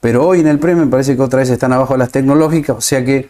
[0.00, 2.80] Pero hoy en el premio me parece que otra vez están abajo las tecnológicas, o
[2.80, 3.28] sea que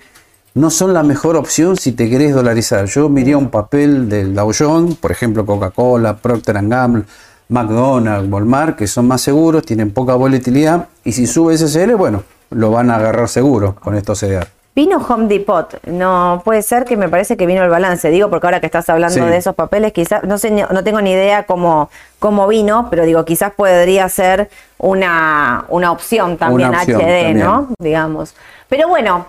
[0.57, 2.87] no son la mejor opción si te querés dolarizar.
[2.87, 7.05] Yo miraría un papel del Dow Jones, por ejemplo Coca-Cola, Procter Gamble,
[7.51, 12.71] McDonald's, Walmart, que son más seguros, tienen poca volatilidad y si sube SSL, bueno, lo
[12.71, 14.49] van a agarrar seguro con estos CDR.
[14.75, 18.47] Vino Home Depot, no puede ser que me parece que vino el balance, digo porque
[18.47, 19.21] ahora que estás hablando Sí.
[19.31, 21.88] de esos papeles, quizás, no sé, no tengo ni idea cómo,
[22.19, 27.38] cómo vino, pero digo, quizás podría ser una, una opción también Una opción HD, también.
[27.38, 27.69] ¿no?
[27.79, 28.35] Digamos.
[28.69, 29.27] Pero bueno,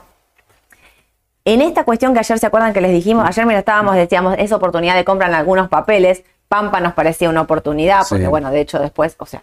[1.47, 4.51] En esta cuestión que ayer se acuerdan que les dijimos, ayer lo estábamos, decíamos, es
[4.51, 6.25] oportunidad de compra en algunos papeles.
[6.49, 8.29] Pampa nos parecía una oportunidad, porque Sí.
[8.29, 9.41] bueno, de hecho después, o sea,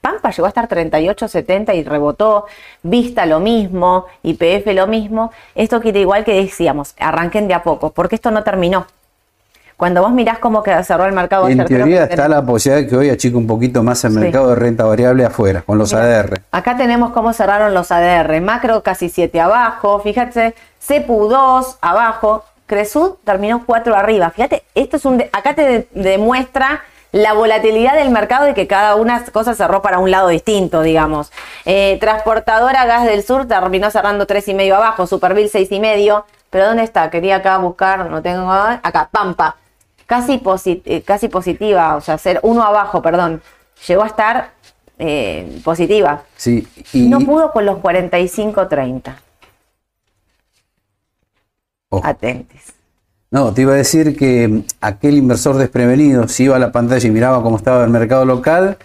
[0.00, 2.46] Pampa llegó a estar 38.70 y rebotó,
[2.82, 5.30] Vista lo mismo, IPF lo mismo.
[5.54, 8.88] Esto quiere igual que decíamos, arranquen de a poco, porque esto no terminó.
[9.76, 12.96] Cuando vos mirás cómo cerró el mercado En ayer, teoría está la posibilidad de que
[12.96, 14.18] hoy achique un poquito más el Sí.
[14.18, 16.40] mercado de renta variable afuera, con los ADR.
[16.50, 18.40] Acá tenemos cómo cerraron los ADR.
[18.40, 20.00] Macro casi 7 abajo.
[20.00, 22.44] Fíjate, CEPU 2 abajo.
[22.66, 24.30] Cresud terminó 4 arriba.
[24.30, 28.66] Fíjate, esto es un de- acá te de- demuestra la volatilidad del mercado y que
[28.66, 31.30] cada una cosa cerró para un lado distinto, digamos.
[31.66, 35.06] Eh, transportadora Gas del Sur terminó cerrando 3,5 abajo.
[35.06, 36.24] Superville 6,5.
[36.48, 37.10] Pero ¿dónde está?
[37.10, 39.56] Quería acá buscar, no tengo acá, Pampa.
[40.06, 40.40] Casi,
[40.84, 43.42] eh, casi positiva, o sea, ser uno abajo, perdón.
[43.86, 44.52] Llegó a estar
[44.98, 46.22] eh, positiva.
[46.36, 49.14] Sí, y No pudo con los 45-30.
[51.90, 52.06] ojo.
[52.06, 52.72] Atentes.
[53.30, 57.06] No, te iba a decir que mm, aquel inversor desprevenido se iba a la pantalla
[57.06, 58.78] y miraba cómo estaba el mercado local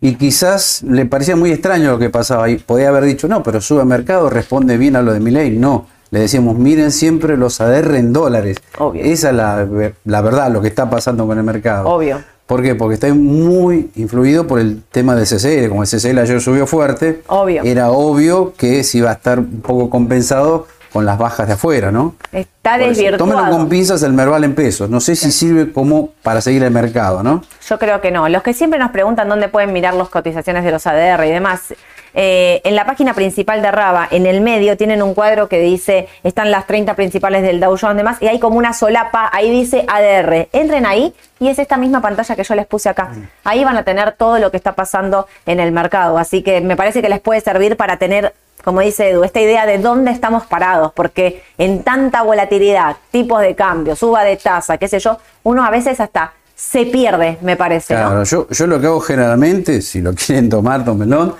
[0.00, 2.58] y quizás le parecía muy extraño lo que pasaba ahí.
[2.58, 5.56] Podía haber dicho, no, pero sube el mercado, responde bien a lo de mi ley.
[5.56, 8.56] No, le decíamos, miren siempre los ADR en dólares.
[8.78, 9.04] Obvio.
[9.04, 9.66] Esa es la,
[10.04, 11.88] la verdad, lo que está pasando con el mercado.
[11.88, 12.20] Obvio.
[12.46, 12.76] ¿Por qué?
[12.76, 15.68] Porque está muy influido por el tema del CCL.
[15.68, 17.62] Como el CCL ayer subió fuerte, Obvio.
[17.64, 21.90] era obvio que se iba a estar un poco compensado con las bajas de afuera,
[21.90, 22.14] ¿no?
[22.32, 23.18] Está desvirtuado.
[23.18, 24.88] Tómenlo con pinzas el Merval en pesos.
[24.88, 27.42] No sé si sirve como para seguir el mercado, ¿no?
[27.68, 28.28] Yo creo que no.
[28.28, 31.74] Los que siempre nos preguntan dónde pueden mirar las cotizaciones de los ADR y demás,
[32.18, 36.08] eh, en la página principal de Raba, en el medio, tienen un cuadro que dice,
[36.24, 39.50] están las 30 principales del Dow Jones y demás, y hay como una solapa, ahí
[39.50, 40.48] dice ADR.
[40.52, 43.10] Entren ahí y es esta misma pantalla que yo les puse acá.
[43.44, 46.16] Ahí van a tener todo lo que está pasando en el mercado.
[46.16, 48.32] Así que me parece que les puede servir para tener
[48.64, 53.54] como dice Edu, esta idea de dónde estamos parados, porque en tanta volatilidad, tipos de
[53.54, 57.94] cambio, suba de tasa, qué sé yo, uno a veces hasta se pierde, me parece.
[57.94, 58.00] ¿no?
[58.00, 61.36] Claro, yo, yo lo que hago generalmente, si lo quieren tomar, tómenlo.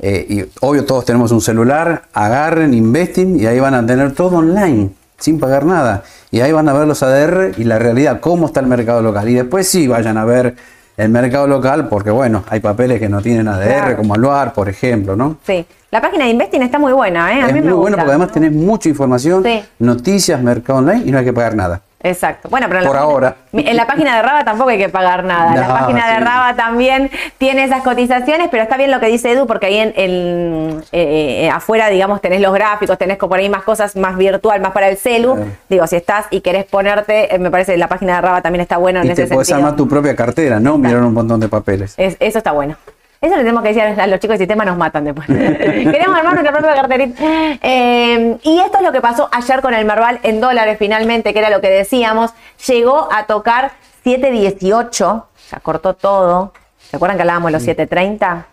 [0.00, 4.36] Eh, y obvio, todos tenemos un celular, agarren, investen y ahí van a tener todo
[4.38, 6.02] online, sin pagar nada.
[6.30, 9.28] Y ahí van a ver los ADR y la realidad, cómo está el mercado local.
[9.28, 10.54] Y después sí vayan a ver
[10.96, 13.96] el mercado local, porque bueno, hay papeles que no tienen ADR, Claro.
[13.98, 15.36] como Aluar, por ejemplo, ¿no?
[15.46, 15.64] Sí.
[15.90, 17.42] La página de Investing está muy buena, ¿eh?
[17.42, 17.80] A es mí muy me gusta.
[17.80, 19.62] bueno porque además tenés mucha información, Sí.
[19.78, 21.80] noticias, mercado online y no hay que pagar nada.
[22.06, 22.48] Exacto.
[22.48, 23.36] Bueno, pero en Por la, ahora.
[23.52, 25.54] en la página de Raba tampoco hay que pagar nada.
[25.54, 26.20] la No, página de.
[26.20, 29.92] Raba también tiene esas cotizaciones, pero está bien lo que dice Edu, porque ahí en,
[29.96, 34.60] en, eh, eh, afuera, digamos, tenés los gráficos, tenés por ahí más cosas más virtual,
[34.60, 35.36] más para el celu.
[35.68, 38.60] Digo, si estás y querés ponerte, eh, me parece que la página de Raba también
[38.62, 39.66] está bueno en y ese te puedes sentido.
[39.66, 41.94] armar tu propia cartera, no mirar un montón de papeles.
[41.96, 42.76] Es- eso está bueno.
[43.20, 45.26] Eso le tenemos que decir a los chicos de sistema, nos matan después.
[45.26, 47.22] Queremos armar nuestra propia carterita.
[47.62, 51.38] Eh, y esto es lo que pasó ayer con el Merval en dólares finalmente, que
[51.38, 52.32] era lo que decíamos.
[52.66, 53.72] Llegó a tocar
[54.04, 56.52] 7.18, ya cortó todo.
[56.90, 58.44] ¿Se acuerdan que hablábamos de los 7.30?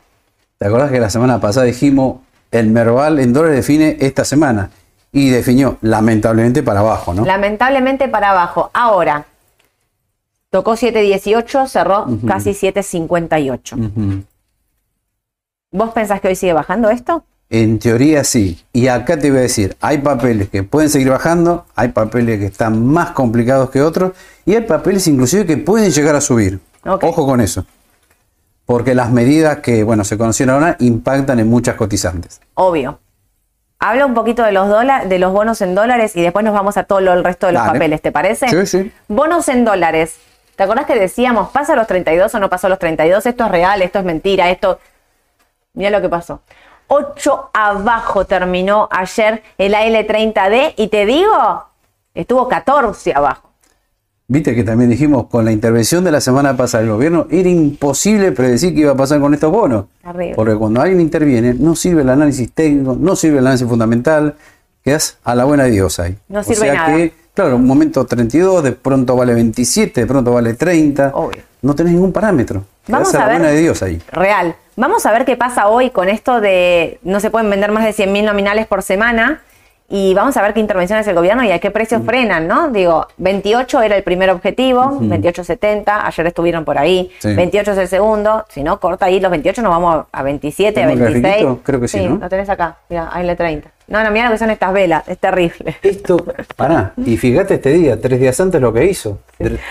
[0.57, 2.17] ¿Te acordás que la semana pasada dijimos
[2.51, 4.69] el Merval en dólares define esta semana?
[5.11, 7.23] Y definió lamentablemente para abajo, ¿no?
[7.23, 8.71] Lamentablemente para abajo.
[8.73, 9.25] Ahora,
[10.49, 13.73] tocó 7.18, cerró casi 7.58.
[13.73, 14.23] Ujú.
[15.73, 17.25] ¿Vos pensás que hoy sigue bajando esto?
[17.49, 18.63] En teoría sí.
[18.71, 22.45] Y acá te voy a decir, hay papeles que pueden seguir bajando, hay papeles que
[22.45, 24.13] están más complicados que otros,
[24.45, 26.59] y hay papeles inclusive que pueden llegar a subir.
[26.85, 27.65] Ojo con eso.
[28.65, 32.39] Porque las medidas que, bueno, se conocieron ahora impactan en muchas cotizantes.
[32.53, 32.99] Obvio.
[33.79, 36.77] Habla un poquito de los dólares, de los bonos en dólares y después nos vamos
[36.77, 37.73] a todo lo- el resto de los Dale.
[37.73, 38.47] papeles, ¿te parece?
[38.47, 38.91] Sí, sí.
[39.09, 40.15] Bonos en dólares.
[40.55, 43.25] ¿Te acordás que decíamos, pasa los 32 o no pasó los 32?
[43.25, 44.79] Esto es real, esto es mentira, esto...
[45.73, 46.41] Mira lo que pasó.
[46.87, 51.63] 8 abajo terminó ayer el AL30D y te digo,
[52.13, 53.49] estuvo 14 abajo.
[54.27, 58.31] Viste que también dijimos con la intervención de la semana pasada del gobierno, era imposible
[58.31, 59.85] predecir qué iba a pasar con estos bonos.
[60.03, 60.33] Arriba.
[60.35, 64.35] Porque cuando alguien interviene, no sirve el análisis técnico, no sirve el análisis fundamental,
[64.83, 66.17] quedas a la buena de Dios ahí.
[66.29, 66.95] No o sirve sea nada.
[66.95, 71.11] que, claro, un momento 32, de pronto vale 27, de pronto vale 30.
[71.13, 71.41] Obvio.
[71.61, 72.63] No tenés ningún parámetro.
[72.87, 73.37] Vamos Quedás a a la ver.
[73.39, 74.01] buena de Dios ahí.
[74.11, 74.55] Real.
[74.75, 77.91] Vamos a ver qué pasa hoy con esto de no se pueden vender más de
[77.93, 79.41] 100.000 nominales por semana
[79.87, 82.05] y vamos a ver qué intervenciones el gobierno y a qué precios Mm.
[82.05, 82.69] frenan, ¿no?
[82.71, 87.35] Digo, 28 era el primer objetivo, 28.70, ayer estuvieron por ahí, Sí.
[87.35, 90.87] 28 es el segundo, si no, corta ahí los 28, nos vamos a 27, a
[90.87, 91.21] ¿Tenemos el 26.
[91.43, 91.63] grafiquito?
[91.63, 92.15] Creo que sí, ¿no?
[92.15, 93.69] lo tenés acá, mira, ahí le 30.
[93.87, 95.75] No, no, mira lo que son estas velas, es terrible.
[95.81, 99.19] Esto, pará, y fíjate este día, tres días antes lo que hizo.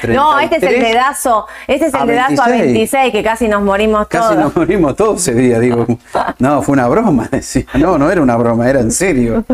[0.09, 4.09] No, este es el dedazo, este es el dedazo a 26, que casi nos morimos
[4.09, 4.27] todos.
[4.27, 5.87] Casi nos morimos todos ese día, digo.
[6.39, 7.65] No, fue una broma, decía.
[7.75, 9.45] No, no era una broma, era en serio.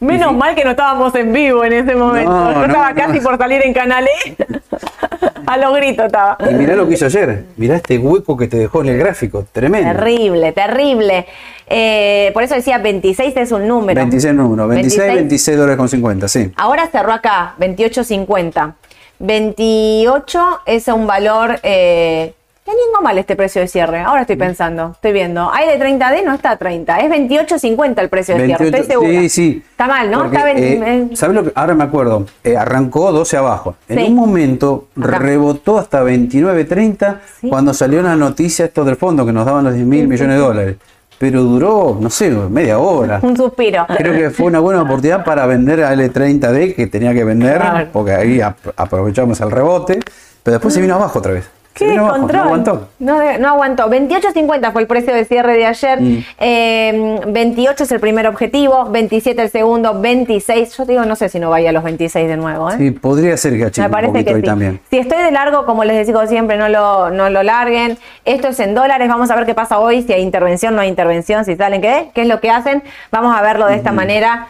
[0.00, 2.52] Menos mal que no estábamos en vivo en ese momento.
[2.52, 4.36] Yo estaba casi por salir en Canal E.
[5.46, 6.36] A los gritos estaba.
[6.50, 7.44] Y mirá lo que hizo ayer.
[7.56, 9.44] Mirá este hueco que te dejó en el gráfico.
[9.52, 9.92] Tremendo.
[9.92, 11.26] Terrible, terrible.
[11.74, 13.98] Eh, por eso decía 26 es un número.
[13.98, 14.68] 26 número.
[14.68, 16.52] 26, 26, dólares con 50, sí.
[16.56, 18.74] Ahora cerró acá, 28.50.
[19.18, 23.98] 28 es un valor eh, Teniendo mal este precio de cierre.
[23.98, 25.50] Ahora estoy pensando, estoy viendo.
[25.52, 26.96] Hay de 30D, no está a 30.
[27.00, 29.10] Es 28.50 el precio de cierre, estoy seguro.
[29.10, 29.62] Sí, sí.
[29.68, 30.26] Está mal, ¿no?
[30.26, 31.52] está eh, ¿Sabes lo que?
[31.56, 32.24] Ahora me acuerdo.
[32.44, 33.74] Eh, arrancó 12 abajo.
[33.88, 39.44] En un momento rebotó hasta 29.30 cuando salió la noticia esto del fondo que nos
[39.44, 40.76] daban los 10 mil millones de dólares.
[41.22, 43.20] Pero duró, no sé, media hora.
[43.22, 43.86] Un suspiro.
[43.96, 48.10] Creo que fue una buena oportunidad para vender a L30D que tenía que vender, porque
[48.10, 50.00] ahí aprovechamos el rebote.
[50.42, 51.48] Pero después se vino abajo otra vez.
[51.74, 52.36] ¿Qué no, control?
[52.36, 52.88] No aguantó.
[52.98, 53.90] No, aguantó.
[53.90, 55.98] 28.50 fue el precio de cierre de ayer.
[55.98, 57.36] 28 mm.
[57.36, 60.76] em, es el primer objetivo, 27 el segundo, 26.
[60.76, 62.70] Yo digo, no sé si no vaya a los 26 de nuevo.
[62.70, 62.74] ¿eh?
[62.76, 64.80] Sí, podría ser que achique un poquito que también.
[64.90, 67.98] Si estoy de largo, como les digo siempre, no lo, no lo larguen.
[68.24, 69.08] Esto es en dólares.
[69.08, 72.10] Vamos a ver qué pasa hoy, si hay intervención, no hay intervención, si salen qué,
[72.14, 72.82] qué es lo que hacen.
[73.10, 74.48] Vamos a verlo de esta manera.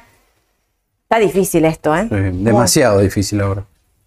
[1.05, 2.09] Está difícil esto, ¿eh?
[2.11, 3.65] demasiado difícil ahora.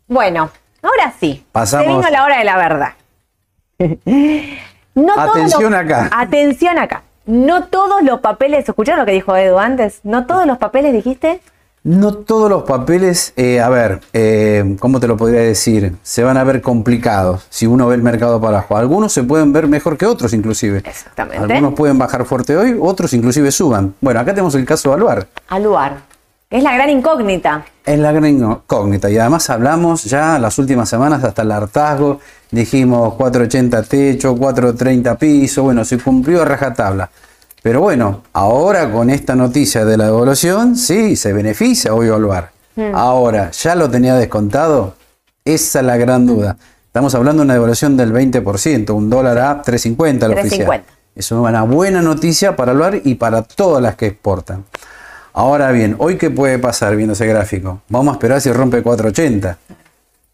[0.08, 0.49] Bueno,
[0.82, 1.45] ahora sí.
[1.51, 1.86] Pasamos.
[1.86, 2.93] Se vino la hora de la verdad.
[4.96, 6.10] No atención acá.
[6.12, 7.04] Atención acá.
[7.26, 10.00] No todos los papeles, ¿escucharon lo que dijo Edu antes?
[10.04, 11.42] ¿No todos los papeles dijiste?
[11.84, 15.96] No todos los papeles, eh, a ver, eh, ¿cómo te lo podría decir?
[16.02, 18.78] Se van a ver complicados si uno ve el mercado para abajo.
[18.78, 20.80] Algunos se pueden ver mejor que otros inclusive.
[20.86, 21.44] Exactamente.
[21.44, 23.94] Algunos pueden bajar fuerte hoy, otros inclusive suban.
[24.02, 25.28] Bueno, acá tenemos el caso de Aluar.
[25.50, 26.14] Aluar.
[26.56, 27.65] Es la gran incógnita.
[27.86, 29.10] Es la gran incógnita.
[29.10, 35.63] Y además hablamos ya las últimas semanas hasta el hartazgo dijimos 480 techo, 430 piso,
[35.63, 37.10] bueno, se cumplió a rajatabla.
[37.62, 42.52] Pero bueno, ahora con esta noticia de la devolución, sí, se beneficia hoy Olvar.
[42.78, 42.96] Hmm.
[42.96, 44.94] Ahora, ¿ya lo tenía descontado?
[45.44, 46.56] Esa es la gran duda.
[46.86, 50.86] Estamos hablando de una devolución del 20%, un dólar a 3.50 la oficial.
[51.13, 54.63] Es una buena noticia para Olvar y para todas las que exportan.
[55.38, 57.82] Ahora bien, ¿hoy qué puede pasar viendo ese gráfico?
[57.89, 59.58] Vamos a esperar si rompe 480.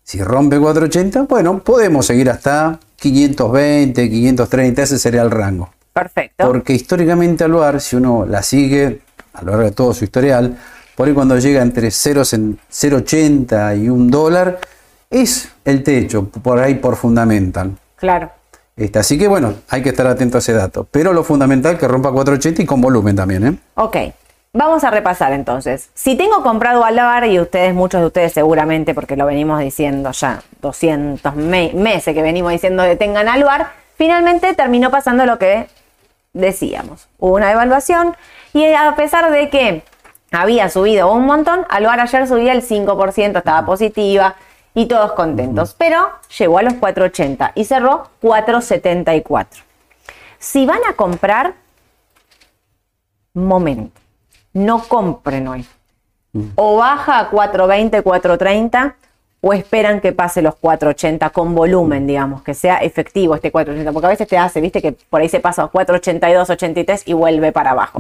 [0.04, 5.72] Si rompe 480, bueno, podemos seguir hasta 520, 530, ese sería el rango.
[5.92, 6.46] Perfecto.
[6.46, 9.02] Porque históricamente Aluar, si uno la sigue
[9.34, 10.56] a lo largo de todo su historial,
[10.96, 14.60] por ahí cuando llega entre 0,80 y un dólar,
[15.10, 17.76] es el techo, por ahí por fundamental.
[17.96, 18.30] Claro.
[18.76, 20.88] Este, así que bueno, hay que estar atento a ese dato.
[20.92, 23.48] Pero lo fundamental que rompa 480 y con volumen también.
[23.48, 23.58] ¿eh?
[23.74, 23.98] Ok.
[24.54, 25.92] Vamos a repasar entonces.
[25.94, 30.44] Si tengo comprado Alar, y ustedes, muchos de ustedes seguramente, porque lo venimos diciendo ya
[30.60, 35.68] 200 meses que venimos diciendo de tengan Aluar, finalmente terminó pasando lo que
[36.34, 37.08] decíamos.
[37.18, 38.18] Hubo una evaluación
[38.52, 39.84] y a pesar de que
[40.34, 44.36] había subido un montón, Aluar ayer subía el 5%, estaba positiva
[44.74, 45.76] y todos contentos.
[45.78, 49.64] Pero llegó a los 480 y cerró 474.
[50.40, 51.54] Si van a comprar,
[53.34, 54.01] momento
[54.54, 55.66] no compren hoy.
[56.56, 58.96] O baja a 420, 430
[59.42, 64.06] o esperan que pase los 480 con volumen, digamos, que sea efectivo este 480, porque
[64.06, 67.52] a veces te hace, viste, que por ahí se pasa a 482, 83 y vuelve
[67.52, 68.00] para abajo.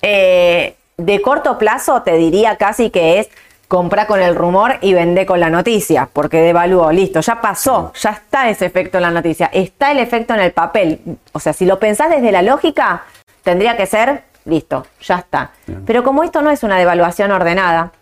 [0.00, 3.28] Eh, de corto plazo te diría casi que es
[3.68, 8.10] compra con el rumor y vende con la noticia, porque devaluó, listo, ya pasó, ya
[8.10, 11.00] está ese efecto en la noticia, está el efecto en el papel.
[11.32, 13.02] O sea, si lo pensás desde la lógica,
[13.42, 15.50] tendría que ser listo, ya está.
[15.86, 17.92] Pero como esto no es una devaluación ordenada,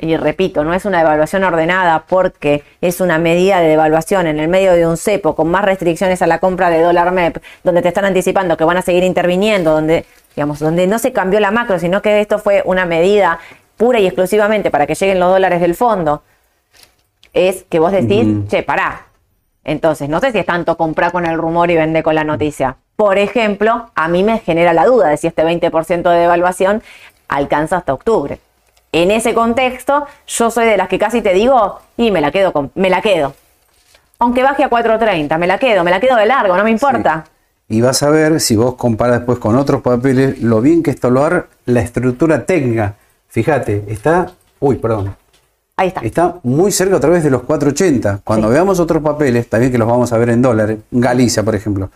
[0.00, 4.48] y repito, no es una devaluación ordenada porque es una medida de devaluación en el
[4.48, 7.88] medio de un cepo con más restricciones a la compra de dólar MEP, donde te
[7.88, 10.06] están anticipando que van a seguir interviniendo, donde,
[10.36, 13.40] digamos, donde no se cambió la macro, sino que esto fue una medida
[13.76, 16.22] pura y exclusivamente para que lleguen los dólares del fondo,
[17.32, 19.06] es que vos decís, che, pará.
[19.64, 22.76] Entonces, no sé si es tanto comprar con el rumor y vender con la noticia
[22.98, 26.82] por ejemplo, a mí me genera la duda de si este 20% de devaluación
[27.28, 28.40] alcanza hasta octubre.
[28.90, 32.52] En ese contexto, yo soy de las que casi te digo, y me la quedo,
[32.52, 33.34] con, me la quedo.
[34.18, 37.26] Aunque baje a 4.30, me la quedo, me la quedo de largo, no me importa.
[37.68, 41.08] Y vas a ver, si vos comparas después con otros papeles, lo bien que esto
[41.08, 42.96] lo hará la estructura tenga.
[43.28, 45.14] Fíjate, está, uy, perdón.
[45.76, 46.00] Ahí está.
[46.00, 48.22] Está muy cerca otra vez de los 4.80.
[48.24, 51.90] Cuando veamos otros papeles, también que los vamos a ver en dólares, Galicia, por ejemplo,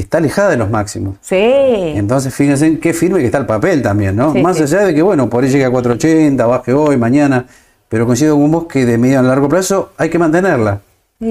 [0.00, 1.16] está alejada de los máximos.
[1.20, 1.36] Sí.
[1.36, 4.32] Entonces, fíjense en qué firme que está el papel también, ¿no?
[4.32, 4.62] Sí, Más sí.
[4.64, 7.46] allá de que, bueno, por ahí llegue a 480, baje hoy, mañana,
[7.88, 10.80] pero coincido con vos que de medio a largo plazo hay que mantenerla.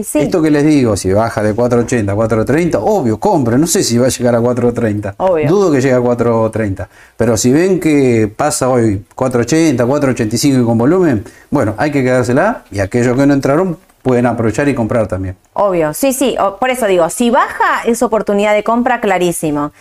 [0.04, 0.20] Sí.
[0.20, 3.58] Esto que les digo, si baja de 480 a 430, obvio, compre.
[3.58, 5.16] No sé si va a llegar a 430.
[5.16, 5.48] Obvio.
[5.48, 6.90] Dudo que llegue a 430.
[7.16, 12.66] Pero si ven que pasa hoy 480, 485 y con volumen, bueno, hay que quedársela
[12.70, 13.78] y aquellos que no entraron
[14.08, 15.36] pueden aprovechar y comprar también.
[15.52, 19.74] Obvio, sí, sí, por eso digo, si baja es oportunidad de compra clarísimo.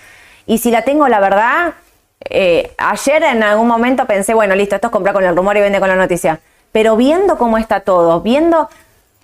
[0.47, 1.75] Y si la tengo, la verdad,
[2.29, 5.61] eh, ayer en algún momento pensé, bueno, listo, esto es comprar con el rumor y
[5.61, 6.41] vende con la noticia.
[6.73, 8.69] Pero viendo cómo está todo, viendo,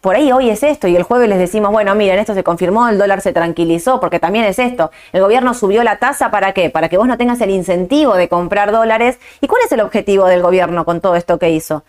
[0.01, 2.89] por ahí hoy es esto y el jueves les decimos, bueno, miren, esto se confirmó,
[2.89, 4.93] el dólar se tranquilizó, porque también es esto.
[5.13, 6.71] El gobierno subió la tasa para qué?
[6.71, 9.19] Para que vos no tengas el incentivo de comprar dólares.
[9.41, 11.83] ¿Y cuál es el objetivo del gobierno con todo esto que hizo?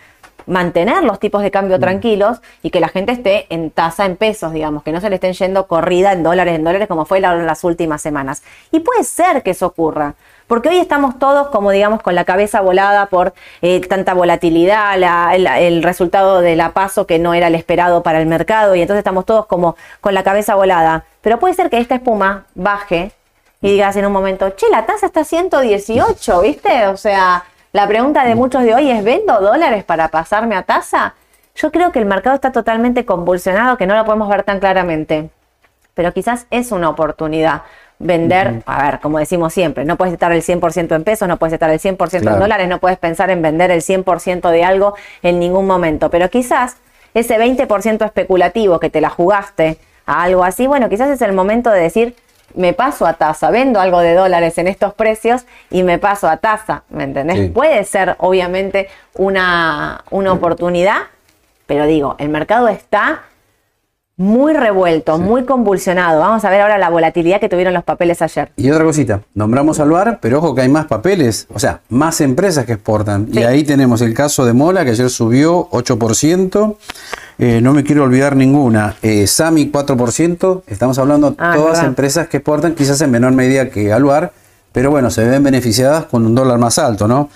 [0.46, 4.54] Mantener los tipos de cambio tranquilos y que la gente esté en tasa en pesos,
[4.54, 7.36] digamos, que no se le estén yendo corrida en dólares, en dólares, como fue la-
[7.36, 8.44] las últimas semanas.
[8.72, 10.16] Y puede ser que eso ocurra,
[10.48, 15.36] porque hoy estamos todos, como digamos, con la cabeza volada por eh, tanta volatilidad, la-
[15.36, 18.82] el, el resultado de la paso que no era el esperado para el mercado, y
[18.82, 21.06] entonces estamos todos como con la cabeza volada.
[21.22, 23.12] Pero puede ser que esta espuma baje
[23.62, 26.88] y digas en un momento, che, la tasa está 118, ¿viste?
[26.88, 31.16] O sea, la pregunta de muchos de hoy es, ¿vendo dólares para pasarme a tasa?
[31.56, 35.30] Yo creo que el mercado está totalmente convulsionado, que no lo podemos ver tan claramente.
[35.96, 37.64] Pero quizás es una oportunidad
[37.98, 41.54] vender, a ver, como decimos siempre, no puedes estar el 100% en pesos, no puedes
[41.54, 42.38] estar el 100% Claro.
[42.38, 46.10] en dólares, no puedes pensar en vender el 100% de algo en ningún momento.
[46.10, 46.78] Pero quizás
[47.16, 51.70] ese 20% especulativo que te la jugaste a algo así, bueno, quizás es el momento
[51.72, 52.16] de decir,
[52.56, 56.38] me paso a tasa, vendo algo de dólares en estos precios y me paso a
[56.38, 57.38] tasa, ¿me entendés?
[57.38, 57.48] Sí.
[57.48, 61.04] Puede ser obviamente una, una oportunidad,
[61.66, 63.24] pero digo, el mercado está
[64.16, 66.20] muy revuelto, muy convulsionado.
[66.20, 68.52] Vamos a ver ahora la volatilidad que tuvieron los papeles ayer.
[68.58, 72.22] Y otra cosita, nombramos al VAR, pero ojo que hay más papeles, o sea, más
[72.22, 73.28] empresas que exportan.
[73.32, 73.40] Sí.
[73.40, 76.76] Y ahí tenemos el caso de Mola, que ayer subió 8%.
[77.40, 78.96] Eh, no me quiero olvidar ninguna.
[79.02, 80.62] Eh, Sami 4%.
[80.68, 84.32] Estamos hablando de Ah, todas empresas que exportan, quizás en menor medida que Aluar,
[84.72, 87.30] pero bueno, se ven beneficiadas con un dólar más alto, ¿no?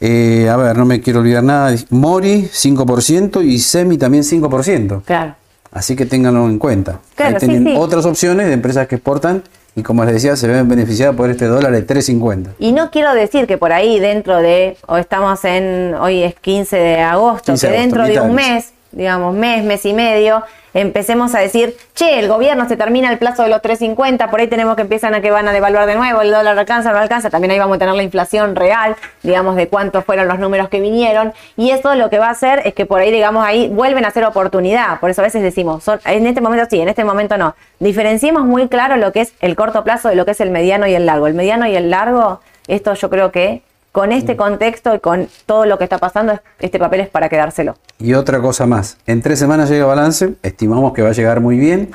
[0.00, 1.74] Eh, a ver, no me quiero olvidar nada.
[1.88, 5.02] Mori 5% y Semi también 5%.
[5.04, 5.34] Claro.
[5.72, 7.00] Así que ténganlo en cuenta.
[7.14, 7.78] Claro, Ahí sí, tienen sí.
[7.78, 9.42] otras opciones de empresas que exportan
[9.78, 12.54] y como les decía, se ven beneficiadas por este dólar de 3.50.
[12.58, 16.76] Y no quiero decir que por ahí dentro de, o estamos en, hoy es 15
[16.76, 20.42] de agosto, 15 que de agosto, dentro de un mes, digamos, mes, mes y medio,
[20.74, 24.48] empecemos a decir, che, el gobierno se termina el plazo de los 3.50, por ahí
[24.48, 27.30] tenemos que empiezan a que van a devaluar de nuevo, el dólar alcanza, no alcanza,
[27.30, 30.80] también ahí vamos a tener la inflación real, digamos, de cuántos fueron los números que
[30.80, 34.04] vinieron, y eso lo que va a hacer es que por ahí, digamos, ahí vuelven
[34.04, 37.04] a ser oportunidad, por eso a veces decimos, son, en este momento sí, en este
[37.04, 37.54] momento no.
[37.80, 40.86] Diferenciemos muy claro lo que es el corto plazo de lo que es el mediano
[40.86, 41.26] y el largo.
[41.26, 43.62] El mediano y el largo, esto yo creo que
[43.98, 47.28] con este contexto y con todo lo que está pasando, es- este papel es para
[47.28, 47.74] quedárselo.
[47.98, 51.58] Y otra cosa más, en tres semanas llega balance, estimamos que va a llegar muy
[51.58, 51.90] bien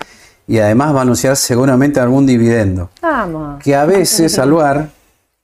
[0.45, 2.89] y además va a anunciar seguramente algún dividendo.
[3.01, 3.63] Vamos.
[3.63, 4.89] Que a veces Aluar,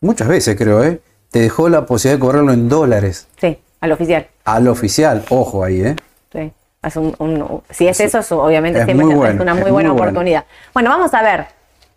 [0.02, 1.00] muchas veces creo, ¿eh?
[1.32, 4.28] te dejó la posibilidad de cobrarlo en dólares Sí, al oficial.
[4.44, 5.96] al oficial, ojo ahí, ¿eh?
[6.34, 6.52] Sí.
[6.84, 9.94] Es un- un- si es eso, es- obviamente es siempre muy es una muy buena
[9.94, 10.44] muy oportunidad.
[10.74, 11.46] Bueno, vamos a ver.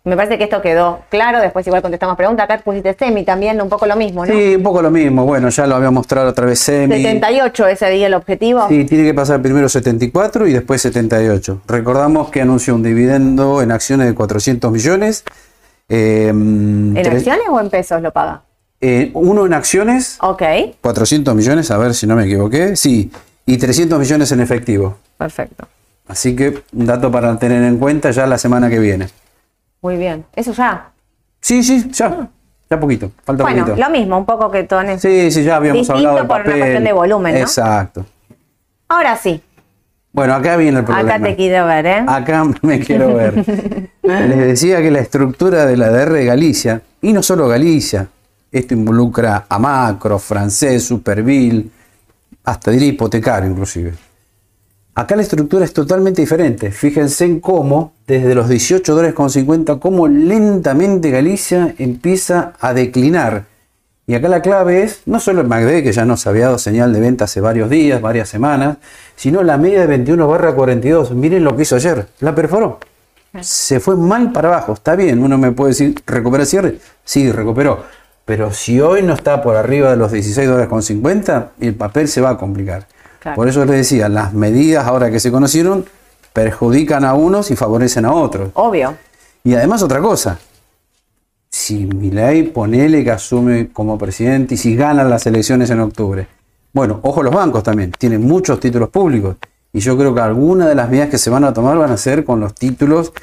[0.05, 1.39] Me parece que esto quedó claro.
[1.39, 2.43] Después igual contestamos preguntas.
[2.43, 4.33] Acá pusiste semi también, un poco lo mismo, ¿no?
[4.33, 6.95] Sí, un poco lo mismo, bueno, ya lo había mostrado otra vez Semi.
[7.01, 8.67] 78 ese día el objetivo.
[8.67, 11.61] Sí, tiene que pasar primero 74 y después 78.
[11.67, 15.23] Recordamos que anunció un dividendo en acciones de 400 millones.
[15.87, 18.41] eh, ¿En tres- acciones o en pesos lo paga?
[18.81, 20.43] eh, uno en acciones, Ok,
[20.81, 22.75] 400 millones, a ver si no me equivoqué.
[22.75, 23.09] Sí,
[23.45, 24.97] y 300 millones en efectivo.
[25.17, 25.65] perfecto.
[26.09, 29.07] Así que un dato para tener en cuenta ya la semana que viene.
[29.83, 30.25] Muy bien.
[30.35, 30.89] Eso ya.
[31.39, 32.27] Sí, sí, ya.
[32.69, 33.11] Ya poquito.
[33.23, 33.85] Falta Bueno, poquito.
[33.85, 35.01] lo mismo, un poco que Tones.
[35.01, 36.59] Sí, sí, ya habíamos Distinto hablado del por una papel.
[36.59, 37.39] cuestión de volumen, ¿no?
[37.41, 38.05] Exacto.
[38.87, 39.41] Ahora sí,
[40.11, 41.15] Bueno, acá viene el problema.
[41.15, 42.03] acá te quiero ver, ¿eh?
[42.07, 43.43] Acá me quiero ver.
[44.03, 48.07] Les decía que la estructura de la DR de Galicia, y no solo Galicia,
[48.51, 51.67] esto involucra a Macro, Francés, Superville,
[52.43, 53.93] hasta diría hipotecario inclusive.
[54.95, 56.69] Acá la estructura es totalmente diferente.
[56.69, 63.45] Fíjense en cómo, desde los 18 dólares con 50, cómo lentamente Galicia empieza a declinar.
[64.05, 66.93] Y acá la clave es no solo el MACD, que ya nos había dado señal
[66.93, 68.77] de venta hace varios días, varias semanas,
[69.15, 71.11] sino la media de 21 barra 42.
[71.11, 72.79] Miren lo que hizo ayer, la perforó.
[73.41, 76.77] Se fue mal para abajo, está bien, uno me puede decir, ¿recupera cierre?
[77.03, 77.83] Sí, recuperó.
[78.25, 82.07] Pero si hoy no está por arriba de los 16 dólares con 50, el papel
[82.07, 82.85] se va a complicar.
[83.23, 83.37] Claro.
[83.37, 85.85] Por eso les decía, las medidas ahora que se conocieron
[86.33, 88.49] perjudican a unos y favorecen a otros.
[88.53, 88.97] Obvio.
[89.45, 90.39] Y además otra cosa,
[91.49, 96.27] si Milei ponele que asume como presidente y si ganan las elecciones en octubre,
[96.73, 99.37] bueno, ojo los bancos también, tienen muchos títulos públicos.
[99.71, 101.97] Y yo creo que algunas de las medidas que se van a tomar van a
[101.97, 103.13] ser con los títulos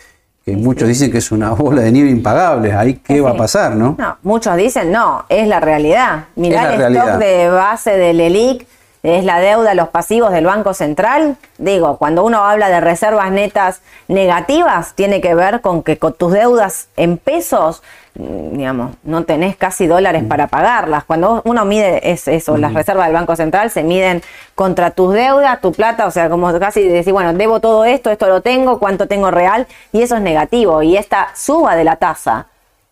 [0.45, 2.73] que muchos dicen que es una bola de nieve impagable.
[2.73, 3.97] Ahí qué va a pasar, ¿no?
[3.99, 6.25] No, muchos dicen no, es la realidad.
[6.37, 8.67] Mirá el stock de base del ELIC
[9.03, 11.37] es la deuda, los pasivos del Banco Central.
[11.59, 16.33] Digo, cuando uno habla de reservas netas negativas, tiene que ver con que con tus
[16.33, 17.83] deudas en pesos,
[18.15, 21.05] mm, digamos, no tenés casi dólares para pagarlas.
[21.05, 24.23] Cuando uno mide es eso, las reservas del Banco Central se miden
[24.55, 28.27] contra tus deudas, tu plata, o sea, como casi decir, bueno, debo todo esto, esto
[28.27, 30.83] lo tengo, cuánto tengo real, y eso es negativo.
[30.83, 32.49] Y esta suba de la tasa,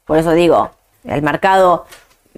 [0.07, 0.71] por eso digo,
[1.05, 1.85] el mercado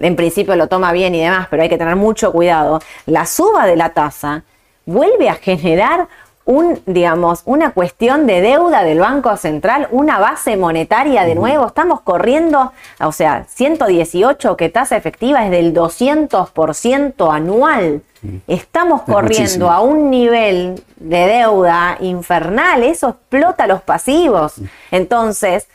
[0.01, 3.65] en principio lo toma bien y demás, pero hay que tener mucho cuidado, la suba
[3.65, 4.43] de la tasa
[4.85, 6.07] vuelve a generar
[6.45, 11.67] un, digamos, una cuestión de deuda del Banco Central, una base monetaria de nuevo.
[11.67, 18.01] Estamos corriendo, o sea, 118, que tasa efectiva es del 200% anual.
[18.47, 24.55] Estamos corriendo a un nivel de deuda infernal, eso explota los pasivos.
[24.91, 25.67] Entonces,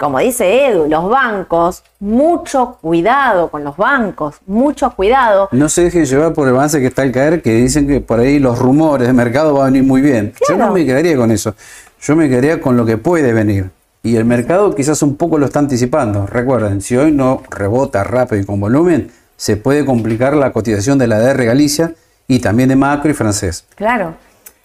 [0.00, 5.50] como dice Edu, los bancos, mucho cuidado con los bancos, mucho cuidado.
[5.52, 8.18] No se dejen llevar por el avance que está al caer, que dicen que por
[8.18, 10.32] ahí los rumores de mercado van a venir muy bien.
[10.48, 11.54] Yo no me quedaría con eso.
[12.00, 13.68] Yo me quedaría con lo que puede venir.
[14.02, 16.26] Y el mercado quizás un poco lo está anticipando.
[16.26, 21.08] Recuerden, si hoy no rebota rápido y con volumen, se puede complicar la cotización de
[21.08, 21.92] la DR Galicia
[22.26, 23.66] y también de Macro y Francés.
[23.74, 24.14] Claro.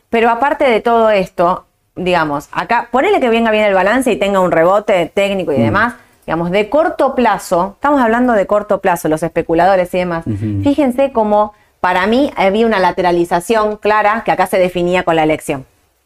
[0.10, 1.66] Pero aparte de todo esto,
[1.96, 5.62] digamos, acá, ponele que venga bien el balance y tenga un rebote técnico y mm.
[5.62, 5.94] demás,
[6.26, 10.26] digamos, de corto plazo, estamos hablando de corto plazo, los especuladores y demás,
[10.64, 15.66] fíjense cómo para mí había una lateralización clara que acá se definía con la elección.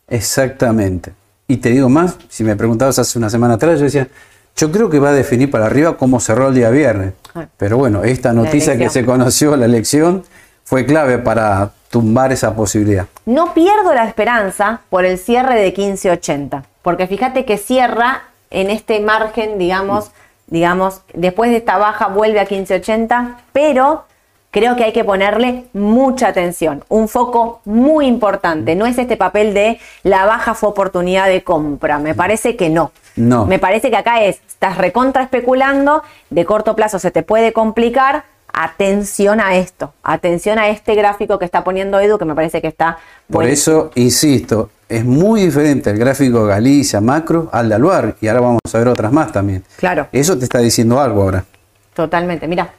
[0.09, 1.13] Exactamente.
[1.47, 4.07] Y te digo más, si me preguntabas hace una semana atrás, yo decía,
[4.55, 7.13] yo creo que va a definir para arriba cómo cerró el día viernes.
[7.33, 7.47] Ah.
[7.57, 10.23] Pero bueno, esta noticia que se conoció, la elección,
[10.69, 13.07] fue clave para tumbar esa posibilidad.
[13.25, 18.99] No pierdo la esperanza por el cierre de 1580, porque fíjate que cierra en este
[18.99, 20.11] margen, digamos,
[20.45, 24.03] digamos, después de esta baja vuelve a 1580, pero
[24.51, 28.75] creo que hay que ponerle mucha atención, un foco muy importante.
[28.75, 32.91] No es este papel de la baja fue oportunidad de compra, me parece que no.
[33.15, 33.47] No.
[33.47, 38.23] Me parece que acá es, estás recontra especulando, de corto plazo se te puede complicar,
[38.53, 42.67] atención a esto, atención a este gráfico que está poniendo Edu, que me parece que
[42.67, 42.97] está...
[43.29, 48.41] Por eso, insisto, es muy diferente el gráfico Galicia macro al de Aluar, y ahora
[48.41, 49.63] vamos a ver otras más también.
[49.77, 50.07] Claro.
[50.11, 51.45] Eso te está diciendo algo ahora.
[51.93, 52.73] Totalmente, mira.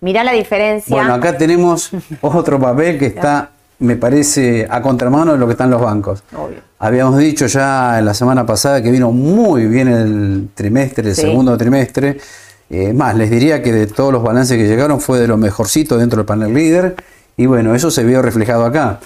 [0.00, 0.94] Mira la diferencia.
[0.94, 5.70] Bueno, acá tenemos otro papel que está, me parece, a contramano de lo que están
[5.70, 6.24] los bancos.
[6.34, 6.58] Obvio.
[6.78, 11.56] Habíamos dicho ya en la semana pasada que vino muy bien el trimestre, el segundo
[11.58, 12.18] trimestre
[12.70, 15.98] eh, más, les diría que de todos los balances que llegaron fue de lo mejorcito
[15.98, 16.94] dentro del panel líder.
[17.36, 19.00] Y bueno, eso se vio reflejado acá.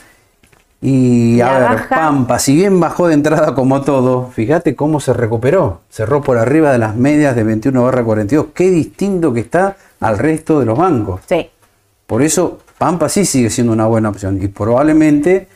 [0.82, 5.80] Y a ver, Pampa, si bien bajó de entrada como todo, fíjate cómo se recuperó.
[5.88, 8.48] Cerró por arriba de las medias de 21 barra 42.
[8.54, 11.22] Qué distinto que está al resto de los bancos.
[11.26, 11.48] Sí.
[12.06, 14.38] Por eso, Pampa sí sigue siendo una buena opción.
[14.42, 15.48] Y probablemente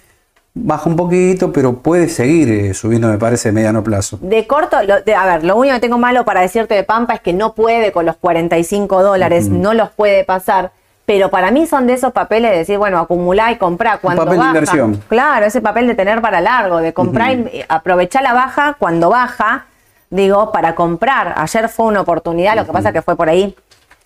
[0.64, 4.18] baja un poquito, pero puede seguir eh, subiendo, me parece, a mediano plazo.
[4.20, 7.32] De corto, a ver, lo único que tengo malo para decirte de Pampa es que
[7.32, 10.72] no puede con los 45 dólares, no los puede pasar.
[11.06, 14.38] Pero para mí son de esos papeles de decir, bueno, acumular y comprar cuando papel
[14.38, 14.52] baja.
[14.52, 15.02] De inversión.
[15.08, 19.64] Claro, ese papel de tener para largo, de comprar y aprovechar la baja cuando baja,
[20.10, 21.32] digo, para comprar.
[21.38, 23.56] Ayer fue una oportunidad, lo que pasa que fue por ahí.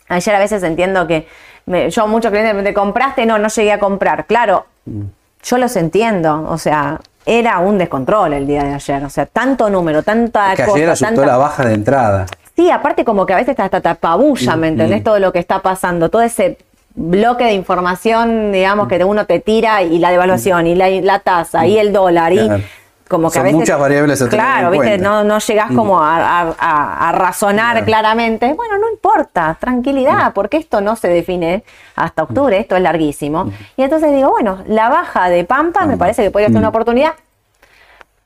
[0.09, 1.27] Ayer a veces entiendo que
[1.91, 4.27] yo muchos clientes me compraste, no, no llegué a comprar.
[4.27, 4.67] Claro,
[5.43, 9.71] yo los entiendo, o sea, era un descontrol el día de ayer, o sea, tanto
[9.71, 12.27] número, tanta que ayer asustó la baja de entrada.
[12.57, 15.03] Sí, aparte como que a veces hasta tapabulla, ¿me entendés?
[15.03, 16.59] Todo lo que está pasando, todo ese
[16.95, 21.67] bloque de información, digamos, que de uno te tira y la devaluación y la, tasa
[21.67, 22.49] y el dólar y
[23.13, 24.97] como que a veces, muchas variables a Claro, ¿viste?
[24.97, 25.77] No, no llegas mm.
[25.77, 28.55] como a, razonar claramente.
[28.55, 30.33] Bueno, no importa, tranquilidad, mm.
[30.33, 31.63] porque esto no se define
[31.95, 33.53] hasta octubre, esto es larguísimo.
[33.77, 36.71] Y entonces digo, bueno, la baja de Pampa me parece que podría ser una mm.
[36.71, 37.15] oportunidad.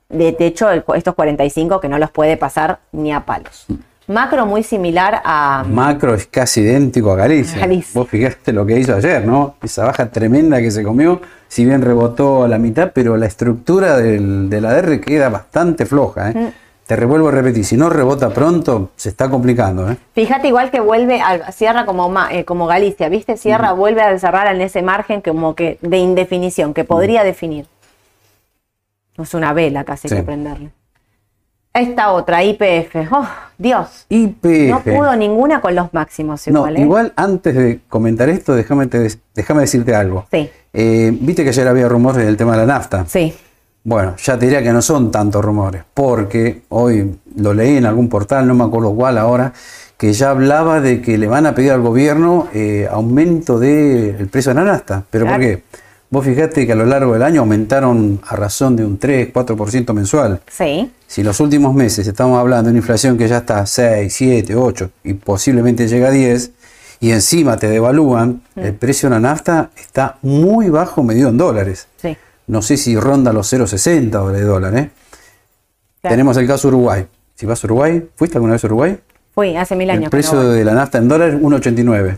[0.08, 3.66] De, hecho, estos 45 que no los puede pasar ni a palos.
[4.06, 5.64] Macro muy similar a...
[5.68, 7.58] Macro es casi idéntico a Galicia.
[7.58, 8.00] Galicia.
[8.00, 9.56] Vos fijaste lo que hizo ayer, ¿no?
[9.60, 11.20] Esa baja tremenda que se comió
[11.56, 15.86] si bien rebotó a la mitad, pero la estructura del, de la DR queda bastante
[15.86, 16.30] floja.
[16.30, 16.34] ¿eh?
[16.34, 16.48] Mm.
[16.86, 19.90] Te revuelvo a repetir, si no rebota pronto, se está complicando.
[19.90, 19.96] ¿eh?
[20.12, 23.38] Fíjate igual que vuelve, a, cierra como, eh, como Galicia, ¿viste?
[23.38, 27.64] Cierra, vuelve a cerrar en ese margen como que de indefinición, que podría definir.
[29.16, 30.72] No es una vela casi que prenderle.
[31.78, 32.96] Esta otra, IPF.
[33.12, 33.26] Oh,
[33.58, 34.06] Dios.
[34.08, 34.70] IPF.
[34.70, 36.76] No pudo ninguna con los máximos No, igual.
[36.76, 36.80] ¿eh?
[36.80, 40.26] igual antes de comentar esto, déjame, te- déjame decirte algo.
[40.30, 40.50] Sí.
[40.72, 43.04] Eh, Viste que ayer había rumores del tema de la nafta.
[43.06, 43.34] Sí.
[43.84, 48.08] Bueno, ya te diría que no son tantos rumores, porque hoy lo leí en algún
[48.08, 49.52] portal, no me acuerdo cuál ahora,
[49.96, 54.52] que ya hablaba de que le van a pedir al gobierno eh, aumento del precio
[54.52, 55.04] de la nafta.
[55.08, 55.62] ¿Pero por qué?
[56.08, 59.92] Vos fijate que a lo largo del año aumentaron a razón de un 3, 4%
[59.92, 60.40] mensual.
[60.48, 60.90] Sí.
[61.06, 64.54] Si los últimos meses estamos hablando de una inflación que ya está a 6, 7,
[64.54, 66.52] 8 y posiblemente llega a 10,
[67.00, 68.60] y encima te devalúan, Mm.
[68.60, 71.88] el precio de la nafta está muy bajo medido en dólares.
[72.00, 72.16] Sí.
[72.46, 74.76] No sé si ronda los 0,60 dólares de dólar.
[74.78, 74.90] ¿eh?
[76.00, 76.12] Claro.
[76.14, 77.06] Tenemos el caso Uruguay.
[77.34, 78.98] Si vas a Uruguay, ¿fuiste alguna vez a Uruguay?
[79.34, 80.04] Fui hace mil años.
[80.04, 82.16] el precio de la nafta en dólares 1,89.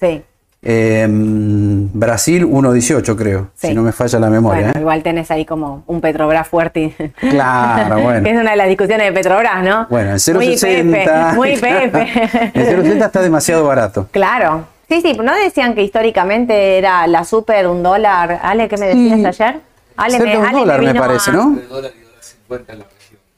[0.00, 0.22] Sí.
[0.66, 3.68] Eh, Brasil 1,18 creo, Sí.
[3.68, 4.62] si no me falla la memoria.
[4.62, 4.80] Bueno, ¿eh?
[4.80, 6.94] igual tenés ahí como un Petrobras fuerte.
[7.20, 8.24] Claro, bueno.
[8.24, 9.86] que es una de las discusiones de Petrobras, ¿no?
[9.90, 11.34] Bueno, el Muy 0,60.
[11.34, 12.50] Muy pepe.
[12.54, 14.08] el 0,60 está demasiado barato.
[14.10, 14.66] claro.
[14.88, 18.38] Sí, sí, ¿no decían que históricamente era la super un dólar?
[18.42, 19.42] Ale, ¿qué me decías Sí.
[19.42, 19.60] ayer?
[19.96, 21.58] Ale, Cerca de un Ale dólar me vino parece, a- ¿no?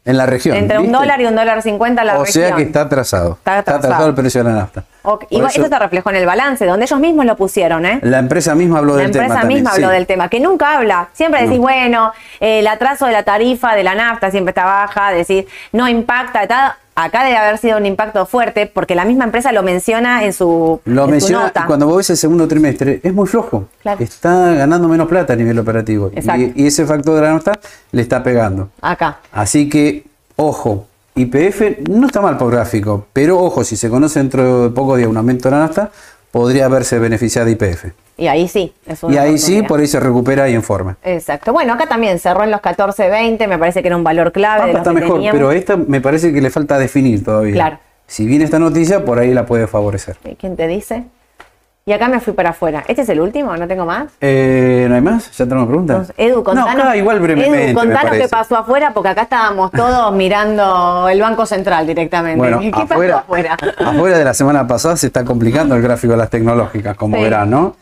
[0.07, 0.57] En la región.
[0.57, 0.79] En la región.
[0.79, 2.47] Entre un dólar y un dólar cincuenta la O región.
[2.47, 3.33] sea que está atrasado.
[3.39, 4.07] Está atrasado.
[4.09, 4.85] el precio de la nafta.
[5.03, 7.85] Ok, Por igual eso eso, se reflejó en el balance, donde ellos mismos lo pusieron,
[7.87, 8.01] ¿eh?
[8.03, 9.25] La empresa misma habló La del tema.
[9.25, 9.83] empresa también, misma sí.
[9.83, 11.09] habló del tema, que nunca habla.
[11.13, 11.63] Siempre decís, No.
[11.63, 15.87] bueno, eh, el atraso de la tarifa de la nafta siempre está baja, decir, no
[15.89, 16.47] impacta.
[16.47, 16.73] tal.
[16.97, 20.81] Acá debe haber sido un impacto fuerte porque la misma empresa lo menciona en su,
[20.87, 21.67] Lo en su menciona nota.
[21.67, 23.69] cuando vos ves el segundo trimestre, es muy flojo.
[23.83, 24.03] Claro.
[24.03, 26.11] Está ganando menos plata a nivel operativo.
[26.11, 27.53] Y, y ese factor de la nafta
[27.93, 28.71] le está pegando.
[28.81, 29.19] Acá.
[29.31, 34.65] Así que, ojo, IPF no está mal por gráfico, pero ojo, si se conoce dentro
[34.65, 35.91] de pocos días un aumento de la nafta,
[36.37, 37.87] podría verse beneficiada IPF.
[38.19, 38.75] Y ahí sí.
[38.87, 40.99] Es una Y ahí sí, por ahí se recupera y informa.
[41.03, 41.51] Exacto.
[41.51, 44.67] Bueno, acá también cerró en los 14.20, me parece que era un valor clave.
[44.67, 45.39] de Pampa los está que mejor, teníamos.
[45.39, 47.55] pero esta me parece que le falta definir todavía.
[47.55, 47.79] Claro.
[48.07, 50.19] Si viene esta noticia, por ahí la puede favorecer.
[50.27, 51.05] ¿Y ¿Quién te dice?
[51.89, 52.83] Y acá me fui para afuera.
[52.89, 53.57] ¿Este es el último?
[53.57, 54.11] ¿No tengo más?
[54.21, 55.31] Eh, ¿No hay más?
[55.39, 55.95] ¿Ya tenemos preguntas?
[56.11, 57.71] Entonces, Edu, contanos, No, acá igual brevemente.
[57.71, 62.39] Edu, contanos qué pasó afuera, porque acá estábamos todos mirando el Banco Central directamente.
[62.39, 63.57] Bueno, ¿Qué pasó afuera, afuera?
[63.79, 67.23] afuera de la semana pasada se está complicando el gráfico de las tecnológicas, como Sí.
[67.23, 67.77] verán, ¿no?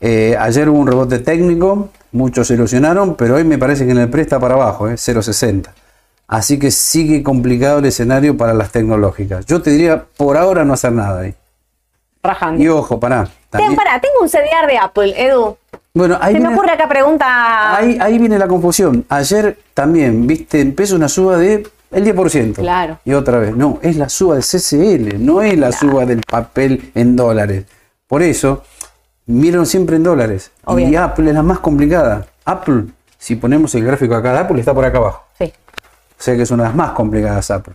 [0.00, 3.98] Eh, ayer hubo un rebote técnico, muchos se ilusionaron, pero hoy me parece que en
[3.98, 4.96] el pre está para abajo, ¿eh?
[4.96, 5.70] 0.60.
[6.28, 9.46] Así que sigue complicado el escenario para las tecnológicas.
[9.46, 11.34] Yo te diría, por ahora no hacer nada ahí.
[12.22, 12.62] Rajando.
[12.62, 13.26] Y ojo, pará.
[13.50, 15.56] Pará, tengo un CDR de Apple, Edu.
[15.94, 17.76] bueno, ahí Se me ocurre acá pregunta.
[17.76, 19.04] Ahí, ahí viene la confusión.
[19.08, 22.56] Ayer también, viste, empezó una suba de el 10%.
[22.56, 22.98] Claro.
[23.04, 26.92] Y otra vez, no, es la suba del CCL, no es la suba del papel
[26.94, 27.64] en dólares.
[28.06, 28.62] Por eso,
[29.26, 30.50] miran siempre en dólares.
[30.76, 30.96] Y.
[30.96, 32.26] Apple es la más complicada.
[32.44, 32.84] Apple,
[33.16, 35.24] si ponemos el gráfico acá de Apple, está por acá abajo.
[35.38, 35.52] Sí.
[36.18, 37.74] O sea que es una de las más complicadas Apple.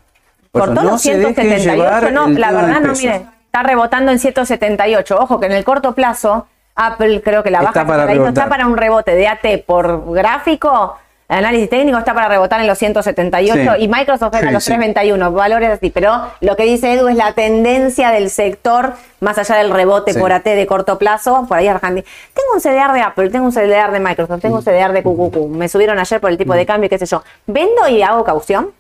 [0.52, 1.72] Por eso, Cortó los se dejen 178.
[1.72, 3.08] llevar No, el la verdad no, peso.
[3.56, 5.16] Está rebotando en 178.
[5.16, 8.30] Ojo que en el corto plazo, Apple creo que la Está baja para que está,
[8.30, 10.98] está para un rebote de AT por gráfico.
[11.28, 13.84] Análisis técnico está para rebotar en los 178 Sí.
[13.84, 14.72] y Microsoft era Sí, los sí.
[14.72, 15.92] 321, valores así.
[15.92, 20.32] Pero lo que dice Edu es la tendencia del sector, más allá del rebote por
[20.34, 22.08] AT de corto plazo, por ahí Argentina.
[22.34, 24.58] Tengo un CDR de Apple, tengo un CDR de Microsoft, tengo Mm.
[24.58, 25.48] un CDR de QQQ.
[25.50, 27.22] Me subieron ayer por el tipo de cambio, qué sé yo.
[27.46, 28.72] ¿Vendo y hago caución?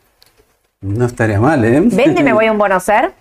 [0.81, 1.79] No estaría mal, ¿eh?
[1.79, 3.13] ¿Vende y me voy a un bono ser?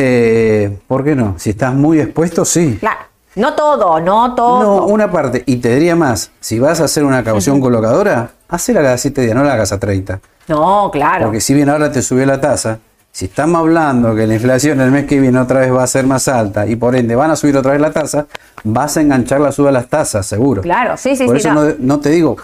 [0.00, 1.34] Eh, ¿Por qué no?
[1.38, 2.76] Si estás muy expuesto, sí.
[2.78, 3.00] Claro.
[3.34, 4.62] No todo, no todo.
[4.62, 5.42] No, una parte.
[5.46, 9.34] Y te diría más, si vas a hacer una caución colocadora, hacela cada 7 días,
[9.34, 10.20] no la hagas a 30.
[10.48, 11.24] No, claro.
[11.26, 12.78] Porque si bien ahora te subió la tasa,
[13.12, 16.06] si estamos hablando que la inflación el mes que viene otra vez va a ser
[16.06, 18.26] más alta y por ende van a subir otra vez la tasa,
[18.64, 20.62] vas a enganchar la suba de las tasas, seguro.
[20.62, 21.64] Claro, sí, sí, Por sí, eso no.
[21.64, 22.36] no, no te digo,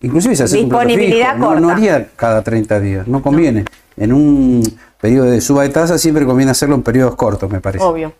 [0.00, 1.72] inclusive si haces un Disponibilidad fijo, no, no corta.
[1.74, 3.64] haría cada 30 días, no conviene.
[3.96, 4.62] En un
[5.00, 7.84] periodo de suba de tasa siempre conviene hacerlo en periodos cortos, me parece.
[7.84, 8.12] Obvio.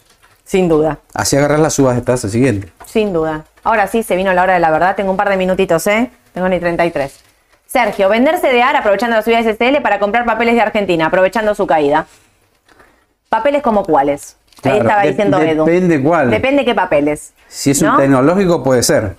[0.44, 0.98] Sin duda.
[1.14, 2.72] Así agarras las subas de tasa siguiente.
[2.84, 3.44] Sin duda.
[3.64, 4.96] Ahora sí, se vino la hora de la verdad.
[4.96, 6.10] Tengo un par de minutitos, ¿eh?
[6.34, 7.20] Tengo ni 33.
[7.66, 11.66] Sergio, vender CDR aprovechando la subida de STL para comprar papeles de Argentina, aprovechando su
[11.66, 12.06] caída.
[13.28, 14.36] ¿Papeles como cuáles?
[14.64, 15.64] Ahí estaba de- diciendo Edu.
[15.64, 16.30] depende cuál.
[16.30, 17.32] Depende qué papeles.
[17.48, 17.96] Si es un ¿no?
[17.96, 19.16] tecnológico puede ser.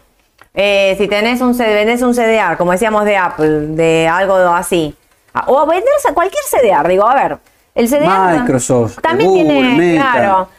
[0.54, 4.96] Eh, si tenés un, vendés un CDR, como decíamos de Apple, de algo así.
[5.34, 7.38] Ah, O vender cualquier CDR, digo, a ver.
[7.76, 10.12] El CDR Microsoft, también Google, tiene, Meta.
[10.14, 10.50] claro,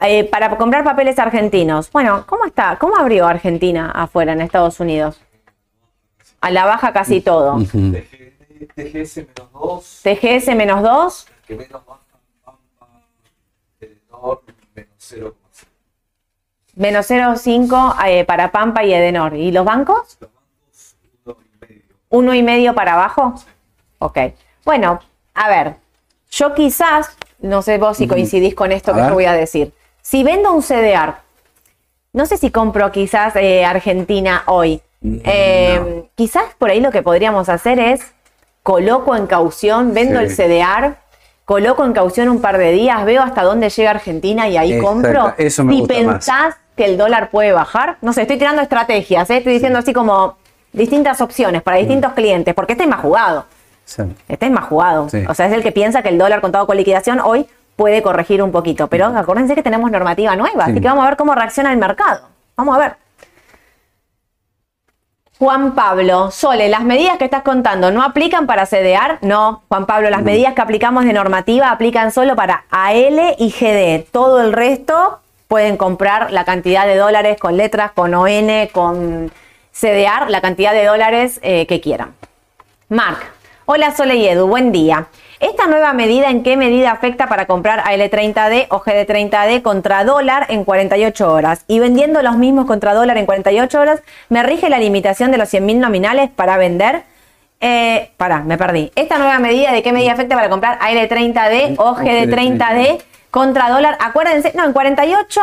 [0.00, 1.90] eh, para comprar papeles argentinos.
[1.92, 2.76] Bueno, ¿cómo está?
[2.80, 5.20] ¿Cómo abrió Argentina afuera en Estados Unidos?
[6.40, 7.54] A la baja casi todo.
[7.54, 7.78] Ujú.
[7.78, 8.32] TG-
[8.74, 12.00] TGS menos 2, TGS menos 2, que menos baja,
[12.44, 12.88] Pampa,
[13.78, 14.42] Telenor,
[14.74, 15.66] menos 0,5.
[16.74, 19.34] menos 0,5 eh, para Pampa y Edenor.
[19.36, 20.18] ¿Y los bancos?
[20.20, 21.82] Los bancos, uno y medio.
[22.08, 23.34] ¿Uno y medio para abajo?
[23.98, 24.18] Ok.
[24.64, 25.00] Bueno,
[25.36, 25.74] A ver,
[26.30, 29.14] yo quizás, no sé vos si coincidís con esto A que te ver.
[29.14, 29.72] voy a decir.
[30.00, 31.14] Si vendo un CDR,
[32.12, 34.80] no sé si compro quizás eh, Argentina hoy.
[35.00, 38.12] Mm, Eh, Quizás por ahí lo que podríamos hacer es
[38.62, 40.26] coloco en caución, vendo Sí.
[40.26, 40.94] el CDR,
[41.44, 44.88] coloco en caución un par de días, veo hasta dónde llega Argentina y ahí Exacto,
[44.92, 45.34] compro.
[45.36, 46.04] eso me si gusta más.
[46.04, 49.38] pensás que el dólar puede bajar, no sé, estoy tirando estrategias, ¿eh?
[49.38, 50.36] estoy diciendo así como
[50.72, 52.14] distintas opciones para distintos Mm.
[52.14, 53.46] clientes, porque este es más jugado.
[53.84, 54.02] Sí.
[54.28, 55.08] Este es más jugado.
[55.08, 55.24] Sí.
[55.28, 58.42] O sea, es el que piensa que el dólar contado con liquidación hoy puede corregir
[58.42, 58.86] un poquito.
[58.88, 60.70] Pero acuérdense que tenemos normativa nueva, Sí.
[60.72, 62.28] así que vamos a ver cómo reacciona el mercado.
[62.56, 62.96] Vamos a ver.
[65.38, 69.18] Juan Pablo, Sole, ¿las medidas que estás contando no aplican para CDR?
[69.20, 74.06] No, Juan Pablo, las medidas que aplicamos de normativa aplican solo para AL y GD.
[74.12, 75.18] Todo el resto
[75.48, 79.32] pueden comprar la cantidad de dólares con letras, con ON, con
[79.72, 82.14] CDR, la cantidad de dólares eh, que quieran.
[82.88, 83.26] Marc,
[83.66, 85.06] hola Sole y Edu, buen día.
[85.40, 90.64] ¿Esta nueva medida en qué medida afecta para comprar AL30D o GD30D contra dólar en
[90.64, 91.64] 48 horas?
[91.66, 95.52] Y vendiendo los mismos contra dólar en 48 horas, ¿me rige la limitación de los
[95.52, 97.02] 100.000 nominales para vender?
[97.60, 98.92] Eh, pará, me perdí.
[98.94, 103.96] ¿Esta nueva medida de qué medida afecta para comprar AL30D o GD30D contra dólar?
[104.00, 105.40] Acuérdense, no, en 48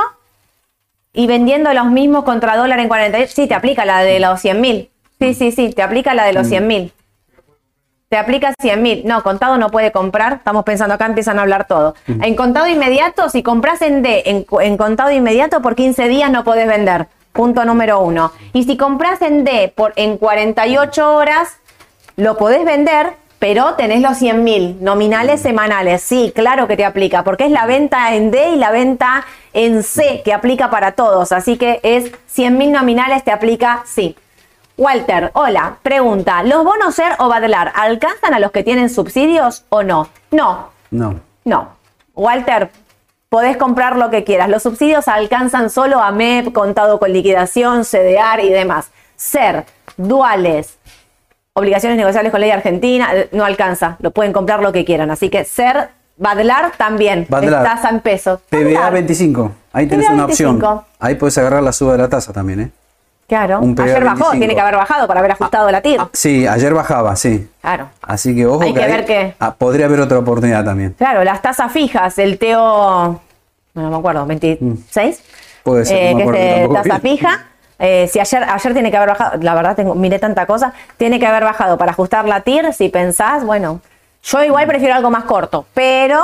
[1.14, 3.32] y vendiendo los mismos contra dólar en 48.
[3.36, 4.90] Sí, te aplica la de los 100.000.
[5.20, 6.92] Sí, sí, sí, te aplica la de los 100.000.
[8.12, 9.04] Te aplica 100 mil.
[9.06, 10.34] No, contado no puede comprar.
[10.34, 11.96] Estamos pensando acá, empiezan a hablar todo.
[12.08, 16.30] En contado inmediato, si compras en D, en, co- en contado inmediato, por 15 días
[16.30, 17.08] no podés vender.
[17.32, 18.34] Punto número uno.
[18.52, 21.56] Y si compras en D por, en 48 horas,
[22.18, 26.02] lo podés vender, pero tenés los 100 mil nominales semanales.
[26.02, 29.84] Sí, claro que te aplica, porque es la venta en D y la venta en
[29.84, 31.32] C que aplica para todos.
[31.32, 34.18] Así que es 100 mil nominales, te aplica sí.
[34.86, 39.84] Walter, hola, pregunta, ¿los bonos SER o Badlar alcanzan a los que tienen subsidios o
[39.84, 40.08] no?
[40.32, 41.20] No, No.
[41.46, 41.68] no.
[42.16, 42.72] Walter,
[43.30, 44.50] podés comprar lo que quieras.
[44.50, 48.90] Los subsidios alcanzan solo a MEP, contado con liquidación, CDR y demás.
[49.16, 49.66] SER,
[49.98, 50.80] duales,
[51.54, 53.98] obligaciones negociables con ley argentina, no alcanza.
[54.00, 55.12] Lo pueden comprar lo que quieran.
[55.12, 57.28] Así que SER, Badlar también.
[57.30, 57.64] Badlar.
[57.68, 58.40] Es tasa en pesos.
[58.50, 58.94] PBA Badlar.
[58.94, 59.52] 25.
[59.74, 60.60] Ahí tenés PBA una opción.
[60.60, 60.86] 25.
[61.00, 62.72] Ahí puedes agarrar la suba de la tasa también, ¿eh?
[63.32, 63.60] Claro.
[63.62, 64.32] Un Ayer bajó, 25.
[64.40, 66.02] tiene que haber bajado para haber ajustado la TIR.
[66.12, 67.50] Sí, ayer bajaba, sí.
[67.62, 67.88] Claro.
[68.02, 69.36] Así que ojo Hay que ver qué.
[69.40, 70.94] ah, podría haber otra oportunidad también.
[70.98, 73.22] Claro, las tasas fijas, el TEO,
[73.76, 75.24] no me acuerdo, 26.
[75.64, 77.46] Puede ser, Eh, no me que acuerdo es de tampoco tasa fija.
[77.80, 81.18] Eh, si ayer, ayer tiene que haber bajado, la verdad tengo, miré tanta cosa, tiene
[81.18, 83.80] que haber bajado para ajustar la TIR, si pensás, bueno,
[84.24, 86.22] yo igual prefiero algo más corto, pero,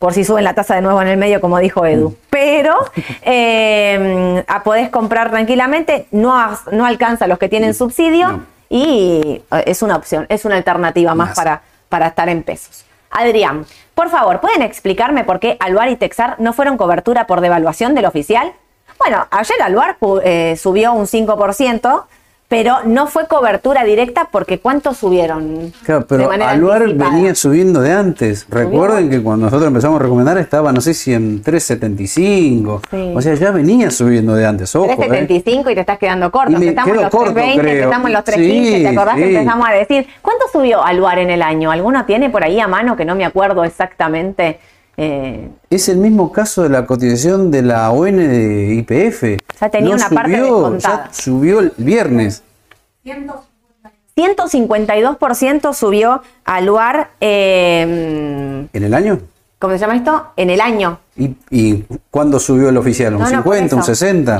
[0.00, 2.74] por si suben la tasa de nuevo en el medio, como dijo Edu, pero
[3.22, 6.34] eh, a podés comprar tranquilamente, no,
[6.72, 8.42] no alcanza los que tienen subsidio No.
[8.68, 11.36] y eh, es una opción, es una alternativa más Más.
[11.36, 12.84] para, para estar en pesos.
[13.10, 17.94] Adrián, por favor, ¿pueden explicarme por qué Aluar y Texar no fueron cobertura por devaluación
[17.94, 18.52] del oficial?
[18.98, 22.04] Bueno, ayer Aluar pu- eh, subió un 5%,
[22.50, 25.72] pero no fue cobertura directa porque ¿cuánto subieron?
[25.84, 27.10] Claro, pero Aluar anticipada?
[27.12, 28.44] venía subiendo de antes.
[28.50, 32.80] Recuerden que cuando nosotros empezamos a recomendar estaba, no sé si en 3.75.
[32.90, 33.12] Sí.
[33.14, 34.74] O sea, ya venía subiendo de antes.
[34.74, 34.96] Ojo, ¿eh?
[35.28, 36.50] 3.75 y te estás quedando corto.
[36.58, 37.82] Me Empezamos en los corto, 3.20, creo.
[37.84, 39.36] empezamos en los 3.15, Sí, ¿te acordás que sí.
[39.36, 40.06] empezamos a decir?
[40.20, 41.70] ¿Cuánto subió Aluar en el año?
[41.70, 44.58] ¿Alguno tiene por ahí a mano que no me acuerdo exactamente?
[45.02, 49.38] Eh, Es el mismo caso de la cotización de la ON de IPF.
[49.58, 51.04] Ya tenía una parte descontada.
[51.06, 52.42] Ya subió el viernes.
[54.14, 59.20] 152% subió Aluar, eh, ¿En el año?
[59.58, 60.26] ¿cómo se llama esto?
[60.36, 60.98] En el año.
[61.16, 63.14] ¿Y, y cuándo subió el oficial?
[63.14, 63.94] ¿Un No, no, por 50, un eso.
[63.94, 64.38] 60?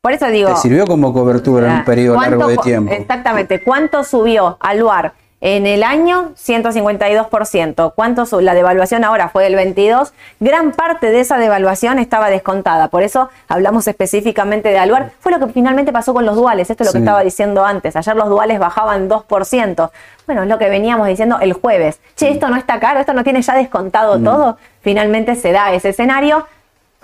[0.00, 0.54] Por eso digo.
[0.54, 2.92] Te sirvió como cobertura en un periodo ¿cuánto largo de tiempo.
[2.92, 3.62] Exactamente.
[3.62, 6.32] ¿Cuánto subió Aluar en el año?
[6.36, 7.92] 152%.
[7.94, 10.12] ¿Cuánto su- La devaluación ahora fue del 22%.
[10.40, 12.88] Gran parte de esa devaluación estaba descontada.
[12.88, 15.12] Por eso hablamos específicamente de Aluar.
[15.20, 16.70] Fue lo que finalmente pasó con los duales.
[16.70, 17.04] Esto es lo que Sí.
[17.04, 17.94] estaba diciendo antes.
[17.96, 19.90] Ayer los duales bajaban 2%.
[20.26, 22.00] Bueno, es lo que veníamos diciendo el jueves.
[22.16, 24.58] Che, esto no está caro, esto no tiene ya descontado todo.
[24.82, 26.46] Finalmente se da ese escenario.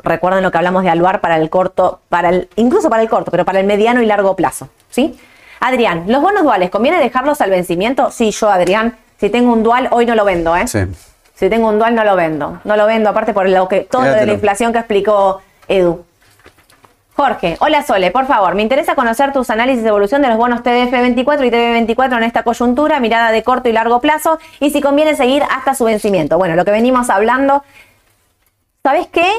[0.02, 3.30] Recuerden lo que hablamos de Aluar para el corto, para el, incluso para el corto,
[3.30, 4.68] pero para el mediano y largo plazo.
[4.90, 5.18] ¿Sí?
[5.66, 8.10] Adrián, ¿los bonos duales conviene dejarlos al vencimiento?
[8.10, 10.66] Sí, yo, Adrián, si tengo un dual, hoy no lo vendo, ¿eh?
[10.66, 10.80] Sí.
[11.34, 12.60] Si tengo un dual, no lo vendo.
[12.64, 14.34] No lo vendo, aparte por lo que todo lo de la Quédatelo.
[14.34, 16.04] inflación que explicó Edu.
[17.16, 20.60] Jorge, hola Sole, por favor, me interesa conocer tus análisis de evolución de los bonos
[20.62, 25.16] TDF24 y TB24 en esta coyuntura, mirada de corto y largo plazo, y si conviene
[25.16, 26.36] seguir hasta su vencimiento.
[26.36, 27.64] Bueno, lo que venimos hablando,
[28.82, 29.32] ¿sabes qué?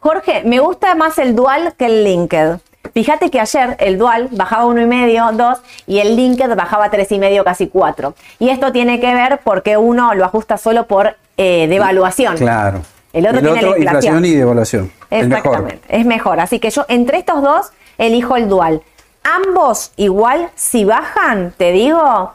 [0.00, 2.60] Jorge, me gusta más el dual que el linked.
[2.92, 7.10] Fíjate que ayer el dual bajaba uno y medio, 2 y el linked bajaba tres
[7.12, 8.14] y medio, casi 4.
[8.38, 12.36] Y esto tiene que ver porque uno lo ajusta solo por eh, devaluación.
[12.36, 12.82] Claro.
[13.12, 13.82] El otro tiene la inflación.
[13.82, 14.92] inflación y devaluación.
[15.10, 15.46] Es mejor.
[15.46, 16.40] Exactamente, es mejor.
[16.40, 18.82] Así que yo entre estos dos elijo el dual.
[19.22, 22.32] Ambos igual, si bajan, te digo,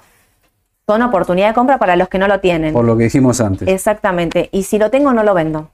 [0.87, 2.73] son oportunidad de compra para los que no lo tienen.
[2.73, 3.67] Por lo que dijimos antes.
[3.67, 4.49] Exactamente.
[4.51, 5.69] Y si lo tengo, no lo vendo.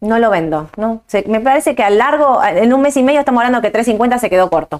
[0.00, 0.68] No lo vendo.
[0.76, 1.00] ¿no?
[1.06, 4.18] Se- me parece que a largo, en un mes y medio estamos hablando que 350
[4.18, 4.78] se quedó corto.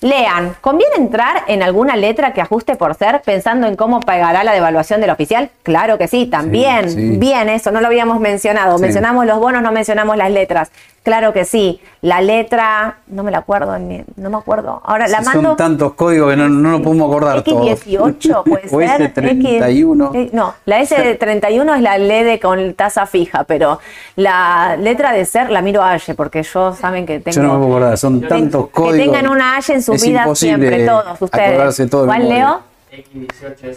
[0.00, 4.52] Lean, ¿conviene entrar en alguna letra que ajuste por ser pensando en cómo pagará la
[4.52, 5.50] devaluación del oficial?
[5.62, 6.90] Claro que sí, también.
[6.90, 7.16] sí.
[7.16, 8.76] Bien, eso no lo habíamos mencionado.
[8.76, 8.82] Sí.
[8.82, 10.70] Mencionamos los bonos, no mencionamos las letras.
[11.04, 11.80] Claro que sí.
[12.00, 14.80] La letra, no me la acuerdo, no me acuerdo.
[14.84, 15.48] Ahora la Sí, mando.
[15.50, 17.84] Son tantos códigos que no, no nos podemos acordar todos.
[17.84, 19.14] X18 puede o ser.
[19.14, 20.08] S31.
[20.08, 23.78] X- eh, no, la S31 es la LED con tasa fija, pero
[24.16, 27.34] la letra de ser la miro a Aye, porque yo saben que tengo.
[27.36, 28.98] Yo no me puedo acordar, son tantos que códigos.
[28.98, 31.48] tengan una Aye en su Es vida siempre, todos ustedes.
[31.50, 32.60] acordarse todo de ¿Cuál leo?
[32.92, 33.76] X18S3.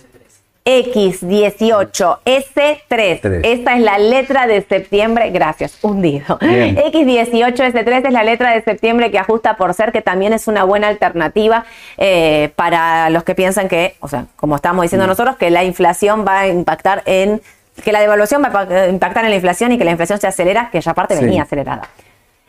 [0.68, 2.82] X18S3.
[2.88, 3.22] Tres.
[3.43, 5.30] Esta es la letra de septiembre.
[5.32, 6.38] Gracias, hundido.
[6.41, 6.76] Bien.
[6.78, 10.88] X18S3 es la letra de septiembre que ajusta por ser, que también es una buena
[10.89, 11.65] alternativa
[11.97, 15.09] eh, para los que piensan que, o sea, como estamos diciendo Mm.
[15.09, 17.41] nosotros, que la inflación va a impactar en.
[17.84, 20.70] que la devaluación va a impactar en la inflación y que la inflación se acelera,
[20.72, 21.24] que ya aparte Sí.
[21.24, 21.84] venía acelerada.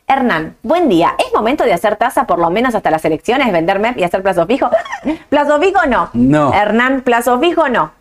[0.07, 1.15] Hernán, buen día.
[1.19, 4.23] ¿Es momento de hacer tasa por lo menos hasta las elecciones, vender MEP y hacer
[4.23, 4.71] plazo fijo?
[5.29, 6.09] plazo fijo no.
[6.15, 6.55] No.
[6.55, 7.93] Hernán, plazo fijo no.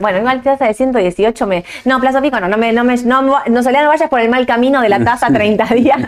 [0.00, 1.64] Bueno, igual tasa de 118 me.
[1.84, 2.48] No, plazo fijo no.
[2.48, 5.04] No, me, no, me, no, no, Soledad, no vayas por el mal camino de la
[5.04, 5.98] tasa 30 días.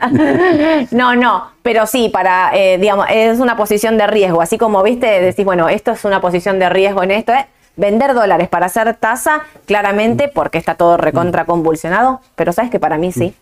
[0.91, 1.51] no, no.
[1.62, 4.43] Pero sí, para, eh, digamos, es una posición de riesgo.
[4.43, 7.33] Así como, viste, decís, bueno, esto es una posición de riesgo en esto.
[7.33, 7.47] ¿eh?
[7.77, 12.21] Vender dólares para hacer tasa, claramente, porque está todo recontra convulsionado.
[12.35, 13.35] Pero sabes que para mí sí.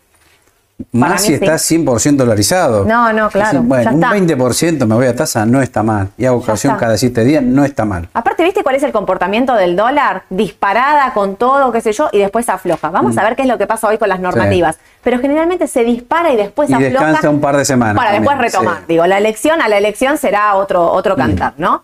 [0.93, 1.33] Más si sí.
[1.33, 2.85] está 100% dolarizado.
[2.85, 4.35] No, no, claro, bueno, ya un está.
[4.35, 6.09] 20% me voy a tasa, no está mal.
[6.17, 8.07] Y hago ocasión cada 7 días, no está mal.
[8.13, 10.23] Aparte, ¿viste cuál es el comportamiento del dólar?
[10.29, 12.89] Disparada con todo, qué sé yo, y después afloja.
[12.91, 13.19] Vamos Mm.
[13.19, 14.77] a ver qué es lo que pasa hoy con las normativas.
[15.03, 16.89] Pero generalmente se dispara y después Y afloja.
[16.91, 18.77] descansa un par de semanas Para también, después retomar.
[18.77, 18.83] sí.
[18.83, 18.87] Mm.
[18.87, 21.83] Digo, la elección a la elección será otro, otro cantar, ¿no?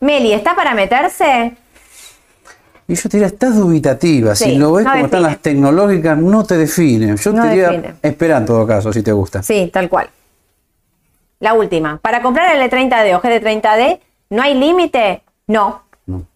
[0.00, 1.56] Meli, ¿está para meterse?
[2.86, 4.34] Y yo te diría, estás dubitativa.
[4.34, 5.32] Sí, si lo ves no como están define.
[5.34, 7.16] las tecnológicas, no te definen.
[7.16, 7.94] Yo No te diría, define.
[8.02, 9.42] espera en todo caso, si te gusta.
[9.42, 10.10] Sí, tal cual.
[11.40, 11.98] La última.
[11.98, 15.22] Para comprar el E30D o GD30D, ¿no hay límite?
[15.46, 15.82] No.
[16.06, 16.26] No.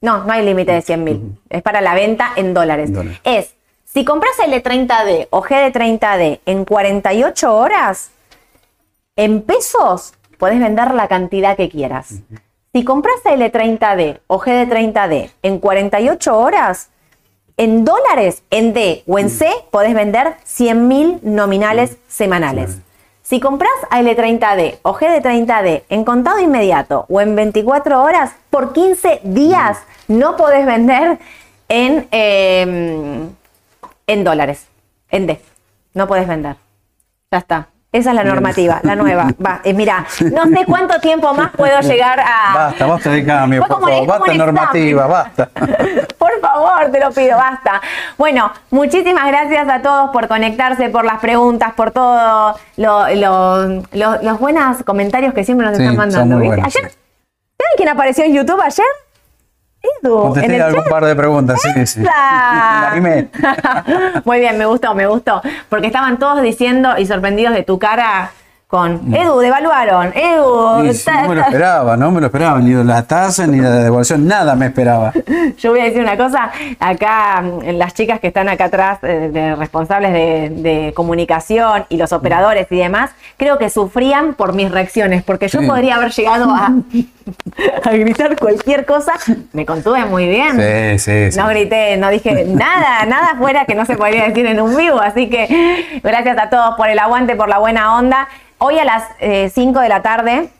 [0.00, 1.38] No, no hay límite de 100 mil.
[1.48, 2.88] Es para la venta en dólares.
[2.88, 3.20] En dólares.
[3.24, 8.10] Es, si compras el E30D o GD30D en 48 horas,
[9.16, 12.14] en pesos, podés vender la cantidad que quieras.
[12.72, 16.90] Si compras el E30D o GD30D en 48 horas,
[17.56, 22.78] en dólares, en D o en C, podés vender 100 mil nominales semanales.
[23.22, 29.78] Si compras AL30D o GD30D en contado inmediato o en 24 horas, por 15 días
[30.06, 31.18] no podés vender
[31.68, 33.28] en, eh,
[34.06, 34.66] en dólares,
[35.10, 35.40] en D.
[35.94, 36.56] No podés vender.
[37.30, 37.68] Ya está.
[37.90, 39.28] Esa es la normativa, la nueva.
[39.44, 42.52] Va, eh, mira, no sé cuánto tiempo más puedo llegar a.
[42.54, 44.06] Basta, basta de cambio, por favor.
[44.06, 45.48] Basta normativa, basta.
[46.18, 47.80] Por favor, te lo pido, basta.
[48.16, 54.22] Bueno, muchísimas gracias a todos por conectarse, por las preguntas, por todos lo, lo- lo-
[54.22, 56.38] los buenos comentarios que siempre nos Sí, están son mandando.
[56.44, 56.96] buenos, Ayer, sí.
[57.58, 58.86] ¿saben quién apareció en YouTube ayer?
[59.82, 60.90] Edu, Contesté algún chat.
[60.90, 62.00] par de preguntas, sí, sí.
[64.24, 65.40] Muy bien, me gustó, me gustó.
[65.68, 68.32] Porque estaban todos diciendo y sorprendidos de tu cara
[68.68, 70.92] con Edu, devaluaron, Edu.
[70.92, 71.46] Sí, no me lo ta".
[71.48, 72.58] esperaba, no me lo esperaba.
[72.60, 75.10] Ni la tasa, ni la devolución, nada me esperaba.
[75.58, 79.30] Yo voy a decir una cosa, acá mm, las chicas que están acá atrás, eh,
[79.32, 84.70] de responsables de, de comunicación y los operadores y demás, creo que sufrían por mis
[84.70, 85.66] reacciones, porque yo Sí.
[85.66, 86.70] podría haber llegado a,
[87.84, 89.12] a gritar cualquier cosa,
[89.54, 90.56] me contuve muy bien.
[90.56, 91.38] Sí, sí, sí.
[91.38, 95.00] No grité, no dije nada, nada fuera que no se podría decir en un vivo.
[95.00, 98.28] Así que gracias a todos por el aguante, por la buena onda.
[98.58, 99.04] Hoy a las
[99.52, 100.50] 5 de la tarde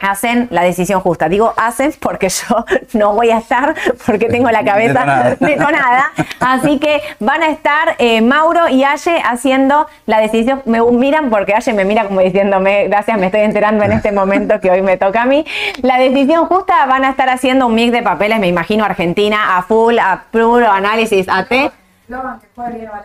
[0.00, 1.28] hacen la decisión justa.
[1.28, 3.74] Digo hacen porque yo no voy a estar
[4.06, 6.10] porque tengo la cabeza Detonada.
[6.40, 10.62] Así que van a estar eh, Mauro y Aye haciendo la decisión.
[10.66, 14.60] Me miran porque Aye me mira como diciéndome, gracias, me estoy enterando en este momento
[14.60, 15.44] que hoy me toca a mí.
[15.82, 19.62] La decisión justa van a estar haciendo un mix de papeles, me imagino Argentina a
[19.62, 21.70] full, a puro análisis, a T.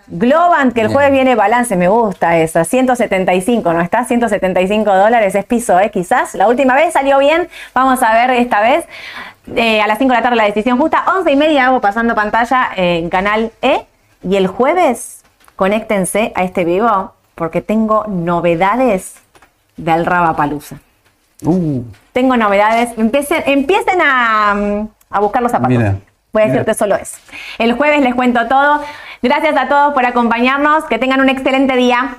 [0.08, 2.66] Globant, que el jueves viene balance, me gusta esa.
[2.66, 4.04] 175, ¿no está?
[4.04, 5.90] 175 dólares es piso, ¿eh?
[5.90, 6.36] Quizás.
[6.36, 7.48] La última vez salió bien.
[7.74, 8.86] Vamos a ver esta vez.
[9.56, 11.06] Eh, a las 5 de la tarde la decisión justa.
[11.18, 13.86] 11 y media hago pasando pantalla en canal E.
[14.22, 15.24] Y el jueves,
[15.56, 19.16] conéctense a este vivo porque tengo novedades
[19.78, 20.80] del Palusa.
[21.44, 22.90] Uh, Tengo novedades.
[22.98, 25.78] Empiecen, empiecen a, mm, a buscar los zapatos.
[25.78, 25.96] mira,
[26.32, 27.18] Voy a decirte solo eso.
[27.58, 28.84] El jueves les cuento todo.
[29.22, 30.86] Gracias a todos por acompañarnos.
[30.86, 32.16] Que tengan un excelente día.